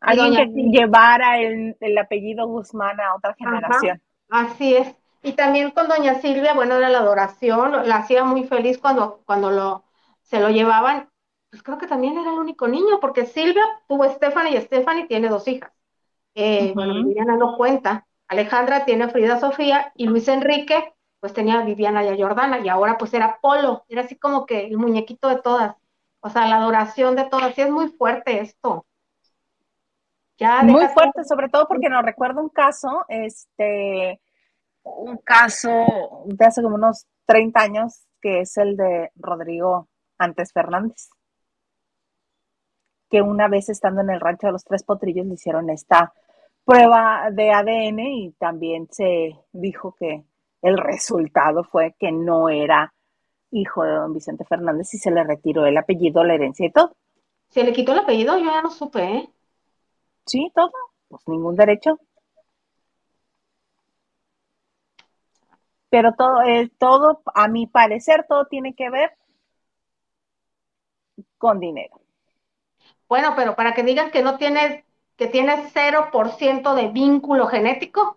[0.00, 4.00] Alguien que llevara el, el apellido Guzmán a otra generación.
[4.28, 4.94] Así es.
[5.22, 9.50] Y también con doña Silvia, bueno, era la adoración, la hacía muy feliz cuando, cuando
[9.50, 9.84] lo,
[10.22, 11.10] se lo llevaban.
[11.50, 15.06] Pues creo que también era el único niño, porque Silvia tuvo a Stephanie y Stephanie
[15.06, 15.72] tiene dos hijas.
[16.34, 16.72] Eh.
[16.74, 18.06] Bueno, Viviana no cuenta.
[18.28, 22.60] Alejandra tiene a Frida Sofía y Luis Enrique, pues tenía a Viviana y a Jordana,
[22.60, 25.76] y ahora pues era Polo, era así como que el muñequito de todas.
[26.20, 27.54] O sea, la adoración de todas.
[27.54, 28.86] Sí, es muy fuerte esto.
[30.40, 34.18] Ya Muy fuerte, sobre todo porque nos recuerda un caso, este,
[34.82, 41.10] un caso de hace como unos 30 años, que es el de Rodrigo Antes Fernández,
[43.10, 46.14] que una vez estando en el rancho de los Tres Potrillos le hicieron esta
[46.64, 50.24] prueba de ADN y también se dijo que
[50.62, 52.94] el resultado fue que no era
[53.50, 56.96] hijo de don Vicente Fernández y se le retiró el apellido, la herencia y todo.
[57.48, 59.30] Se le quitó el apellido, yo ya no supe, ¿eh?
[60.24, 60.72] Sí, todo,
[61.08, 61.98] pues ningún derecho.
[65.88, 69.12] Pero todo, eh, todo, a mi parecer, todo tiene que ver
[71.38, 72.00] con dinero.
[73.08, 74.84] Bueno, pero para que digas que no tienes,
[75.16, 78.16] que tienes 0% de vínculo genético,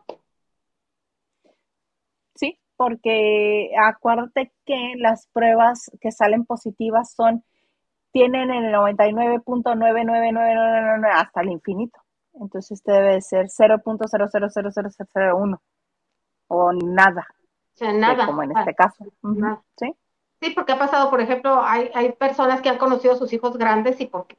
[2.35, 7.43] Sí, porque acuérdate que las pruebas que salen positivas son,
[8.13, 11.99] tienen el 99.99999 hasta el infinito.
[12.35, 15.59] Entonces este debe de ser 0.000001
[16.49, 17.27] o nada,
[17.75, 18.27] o sea, nada.
[18.27, 19.05] como en Ah, este caso.
[19.23, 19.63] Nada.
[19.77, 19.93] ¿Sí?
[20.41, 23.57] Sí, porque ha pasado, por ejemplo, hay, hay personas que han conocido a sus hijos
[23.57, 24.37] grandes y porque,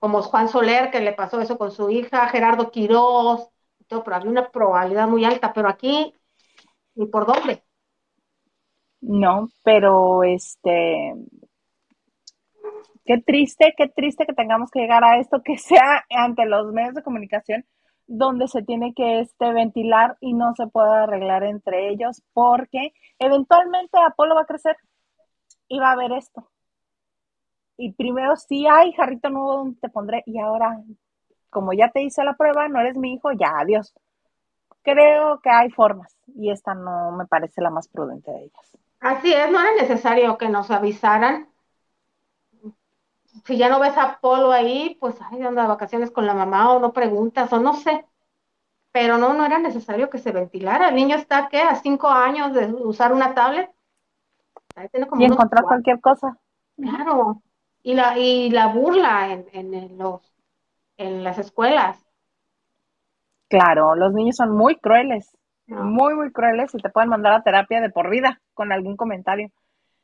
[0.00, 3.48] como Juan Soler, que le pasó eso con su hija, Gerardo Quirós,
[3.80, 6.14] y todo, pero había una probabilidad muy alta, pero aquí,
[6.96, 7.62] ni por dónde.
[9.00, 11.14] No, pero este,
[13.04, 16.94] qué triste, qué triste que tengamos que llegar a esto, que sea ante los medios
[16.94, 17.64] de comunicación
[18.06, 23.98] donde se tiene que este, ventilar y no se pueda arreglar entre ellos, porque eventualmente
[24.06, 24.76] Apolo va a crecer
[25.68, 26.48] y va a ver esto.
[27.76, 30.22] Y primero sí, ay, jarrito nuevo, ¿dónde te pondré?
[30.26, 30.78] Y ahora,
[31.48, 33.94] como ya te hice la prueba, no eres mi hijo, ya, adiós.
[34.82, 38.78] Creo que hay formas y esta no me parece la más prudente de ellas.
[39.00, 41.48] Así es, no era necesario que nos avisaran.
[43.46, 46.72] Si ya no ves a Polo ahí, pues ay, anda de vacaciones con la mamá
[46.72, 48.06] o no preguntas o no sé.
[48.92, 50.88] Pero no, no era necesario que se ventilara.
[50.90, 51.60] El niño está, ¿qué?
[51.62, 53.70] A cinco años de usar una tablet.
[54.74, 55.66] Ahí tiene como Y encontrar cuatro.
[55.66, 56.36] cualquier cosa.
[56.76, 57.42] Claro.
[57.82, 60.34] Y la, y la burla en, en, en los,
[60.98, 62.04] en las escuelas.
[63.48, 65.36] Claro, los niños son muy crueles,
[65.66, 65.96] ¿no?
[65.96, 69.48] muy, muy crueles y te pueden mandar a terapia de por vida con algún comentario.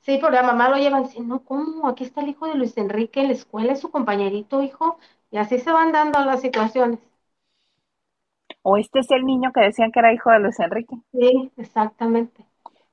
[0.01, 1.89] Sí, pero la mamá lo lleva diciendo, no, ¿cómo?
[1.89, 4.99] Aquí está el hijo de Luis Enrique en la escuela, es su compañerito, hijo.
[5.31, 6.99] Y así se van dando las situaciones.
[8.63, 10.97] O este es el niño que decían que era hijo de Luis Enrique.
[11.13, 12.45] Sí, exactamente.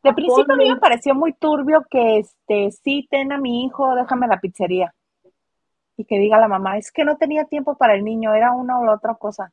[0.03, 3.95] De principio a mí me pareció muy turbio que este sí ten a mi hijo,
[3.95, 4.93] déjame la pizzería.
[5.97, 8.79] Y que diga la mamá, es que no tenía tiempo para el niño, era una
[8.79, 9.51] o la otra cosa.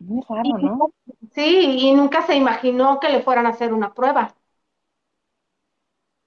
[0.00, 0.90] Muy raro, ¿no?
[1.30, 4.34] Sí, y nunca se imaginó que le fueran a hacer una prueba.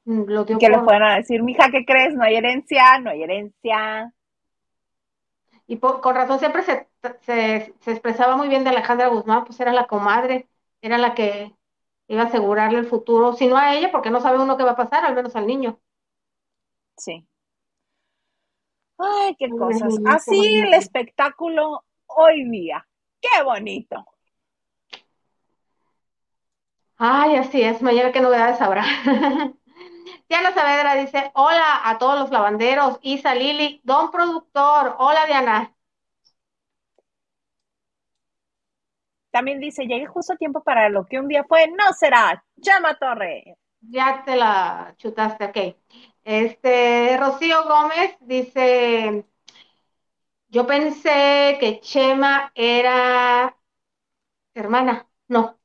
[0.05, 2.13] Mm, Lo dio Que le a decir, mija, ¿qué crees?
[2.15, 4.13] No hay herencia, no hay herencia.
[5.67, 6.87] y por- con razón siempre se,
[7.21, 10.47] se, se expresaba muy bien de Alejandra Guzmán, pues era la comadre,
[10.81, 11.53] era la que
[12.07, 14.71] iba a asegurarle el futuro, si no a ella, porque no sabe uno qué va
[14.71, 15.79] a pasar, al menos al niño.
[16.97, 17.25] Sí.
[18.97, 19.93] Ay, qué Ay, cosas.
[19.93, 20.37] bonito, Así
[20.67, 22.85] el espectáculo hoy día.
[23.21, 24.05] Qué bonito.
[26.97, 28.83] Ay, así es, mañana qué novedades habrá.
[30.29, 35.75] Diana Saavedra dice, hola a todos los lavanderos, Isa, Lili, don productor, hola Diana.
[39.31, 42.43] También dice, llegué justo a tiempo para lo que un día fue, no será.
[42.59, 43.55] Chama Torre.
[43.81, 45.57] Ya te la chutaste, ok.
[46.23, 49.25] Este, Rocío Gómez dice,
[50.49, 53.55] yo pensé que Chema era
[54.55, 55.09] hermana.
[55.27, 55.59] No,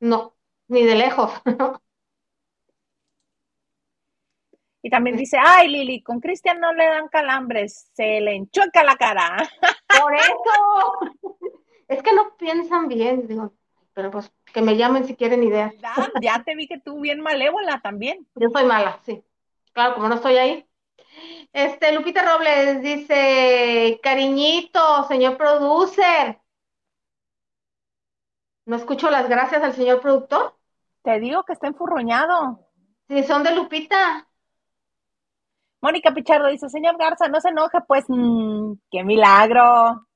[0.00, 0.36] no,
[0.68, 1.32] ni de lejos.
[4.82, 8.96] Y también dice, ay Lili, con Cristian no le dan calambres, se le enchueca la
[8.96, 9.36] cara.
[10.00, 11.42] Por eso,
[11.88, 13.52] es que no piensan bien, digo,
[13.92, 15.74] pero pues que me llamen si quieren ideas.
[15.78, 18.26] Ya, ya te vi que tú bien malévola también.
[18.36, 19.22] Yo soy mala, sí.
[19.72, 20.64] Claro, como no estoy ahí.
[21.52, 26.40] Este, Lupita Robles dice, cariñito, señor producer.
[28.66, 30.54] ¿No escucho las gracias al señor productor?
[31.02, 32.68] Te digo que está enfurruñado.
[33.08, 34.27] Si son de Lupita.
[35.80, 40.06] Mónica Pichardo dice, señor Garza, no se enoje, pues, mmm, qué milagro.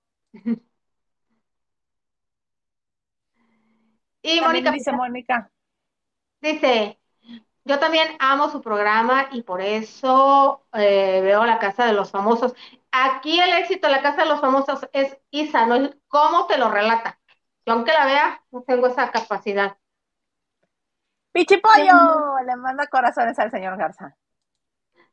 [4.22, 5.50] Y Mónica dice Mónica.
[6.40, 6.98] dice,
[7.64, 12.54] yo también amo su programa y por eso eh, veo la Casa de los Famosos.
[12.90, 16.58] Aquí el éxito de la Casa de los Famosos es Isa, no es cómo te
[16.58, 17.18] lo relata.
[17.64, 19.76] Yo aunque la vea, no tengo esa capacidad.
[21.32, 24.16] Pichipollo, le manda corazones al señor Garza.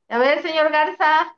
[0.10, 1.36] A ver, señor Garza.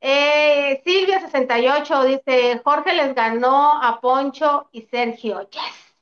[0.00, 5.48] Eh, Silvia68 dice, Jorge les ganó a Poncho y Sergio.
[5.48, 5.94] Yes.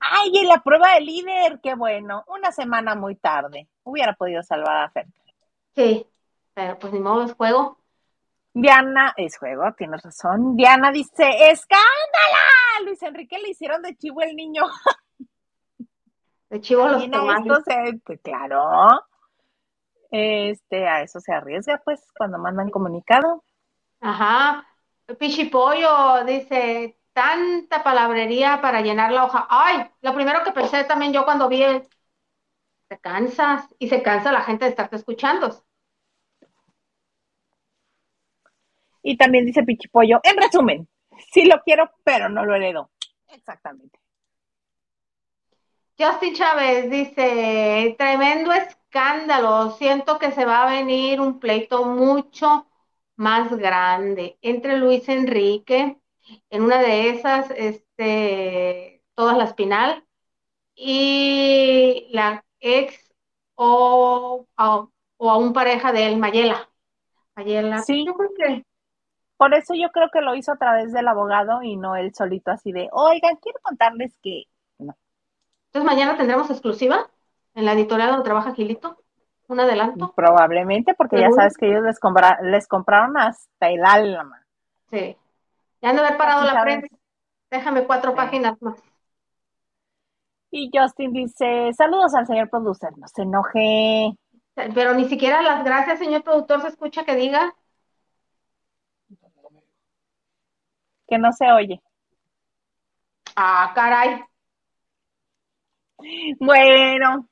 [0.00, 2.24] Ay, y la prueba de líder, qué bueno.
[2.26, 3.68] Una semana muy tarde.
[3.84, 5.06] Hubiera podido salvar a Fer.
[5.76, 6.04] Sí,
[6.52, 7.78] pero pues ni modo, es juego.
[8.52, 10.56] Diana, es juego, tienes razón.
[10.56, 12.84] Diana dice, ¡escándala!
[12.84, 14.64] Luis Enrique le hicieron de chivo el niño.
[16.50, 18.00] De chivo los tomates.
[18.04, 18.64] pues claro.
[20.10, 23.44] Este, a eso se arriesga, pues, cuando mandan comunicado.
[24.00, 24.66] Ajá.
[25.18, 29.46] Pichipollo dice, tanta palabrería para llenar la hoja.
[29.50, 31.82] Ay, lo primero que pensé también yo cuando vi el...
[32.88, 35.62] Te cansas y se cansa la gente de estarte escuchando.
[39.02, 40.88] Y también dice Pichipollo, en resumen,
[41.32, 42.90] sí lo quiero, pero no lo heredo.
[43.28, 43.98] Exactamente.
[45.98, 48.52] Justin Chávez dice, tremendo
[48.88, 52.66] escándalo, siento que se va a venir un pleito mucho
[53.16, 55.98] más grande entre Luis Enrique,
[56.50, 60.04] en una de esas, este, todas la espinal,
[60.74, 63.12] y la ex
[63.56, 66.70] o, o, o a un pareja de él, Mayela.
[67.36, 68.04] Mayela, Sí.
[68.04, 68.64] yo creo que
[69.38, 72.50] Por eso yo creo que lo hizo a través del abogado y no él solito
[72.52, 74.44] así de, oigan, quiero contarles que
[75.68, 77.10] entonces mañana tendremos exclusiva
[77.58, 79.02] en la editorial donde trabaja Gilito,
[79.48, 80.12] un adelanto.
[80.14, 84.46] probablemente, porque ya sabes que ellos les, compra- les compraron hasta el alma.
[84.90, 85.16] Sí.
[85.82, 86.86] Ya han de haber parado la prensa.
[87.50, 88.16] Déjame cuatro Sí.
[88.16, 88.80] páginas más.
[90.50, 94.12] Y Justin dice, saludos al señor producer, no se enoje.
[94.54, 97.54] Pero ni siquiera las gracias, señor productor, se escucha que diga.
[99.08, 99.18] No
[101.08, 101.82] que no se oye.
[103.34, 104.22] Ah, caray.
[106.38, 107.27] Bueno,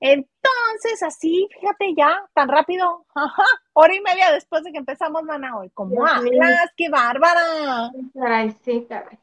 [0.00, 5.56] entonces así, fíjate ya, tan rápido, ajá, hora y media después de que empezamos, mana,
[5.56, 6.70] hoy, ¿cómo hablas?
[6.76, 7.90] ¡Qué bárbara!
[8.14, 9.18] Caray, sí, caray.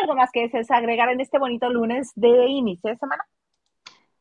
[0.00, 3.26] ¿Algo más que desees agregar en este bonito lunes de inicio de semana?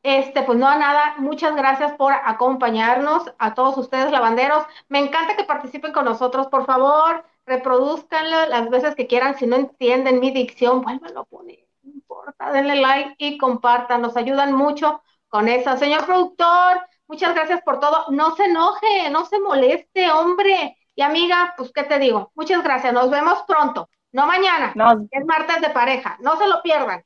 [0.03, 4.65] Este, pues no, nada, muchas gracias por acompañarnos a todos ustedes, lavanderos.
[4.87, 9.37] Me encanta que participen con nosotros, por favor, reproduzcanlo las veces que quieran.
[9.37, 14.15] Si no entienden mi dicción, vuélvanlo a poner, no importa, denle like y compartan, nos
[14.15, 15.77] ayudan mucho con eso.
[15.77, 18.05] Señor productor, muchas gracias por todo.
[18.09, 20.77] No se enoje, no se moleste, hombre.
[20.95, 22.31] Y amiga, pues, ¿qué te digo?
[22.35, 24.73] Muchas gracias, nos vemos pronto, no mañana.
[24.75, 27.03] Nos, Es martes de pareja, no se lo pierdan.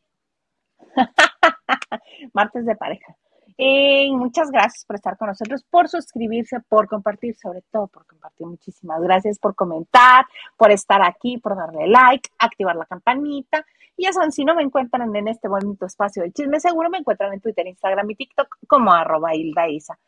[2.33, 3.15] martes de pareja.
[3.57, 8.47] Y muchas gracias por estar con nosotros, por suscribirse, por compartir, sobre todo por compartir.
[8.47, 10.25] Muchísimas gracias por comentar,
[10.57, 13.63] por estar aquí, por darle like, activar la campanita
[14.01, 17.39] empiezan, si no me encuentran en este bonito espacio del chisme, seguro me encuentran en
[17.39, 19.99] Twitter, Instagram y TikTok como arroba Hilda Isa.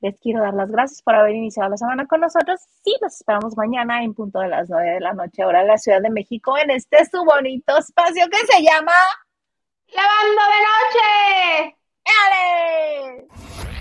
[0.00, 2.60] Les quiero dar las gracias por haber iniciado la semana con nosotros.
[2.84, 5.78] Sí, los esperamos mañana en punto de las 9 de la noche, hora de la
[5.78, 8.92] Ciudad de México, en este su bonito espacio que se llama
[9.88, 11.76] Lavando de Noche.
[12.04, 13.73] ¡Ale!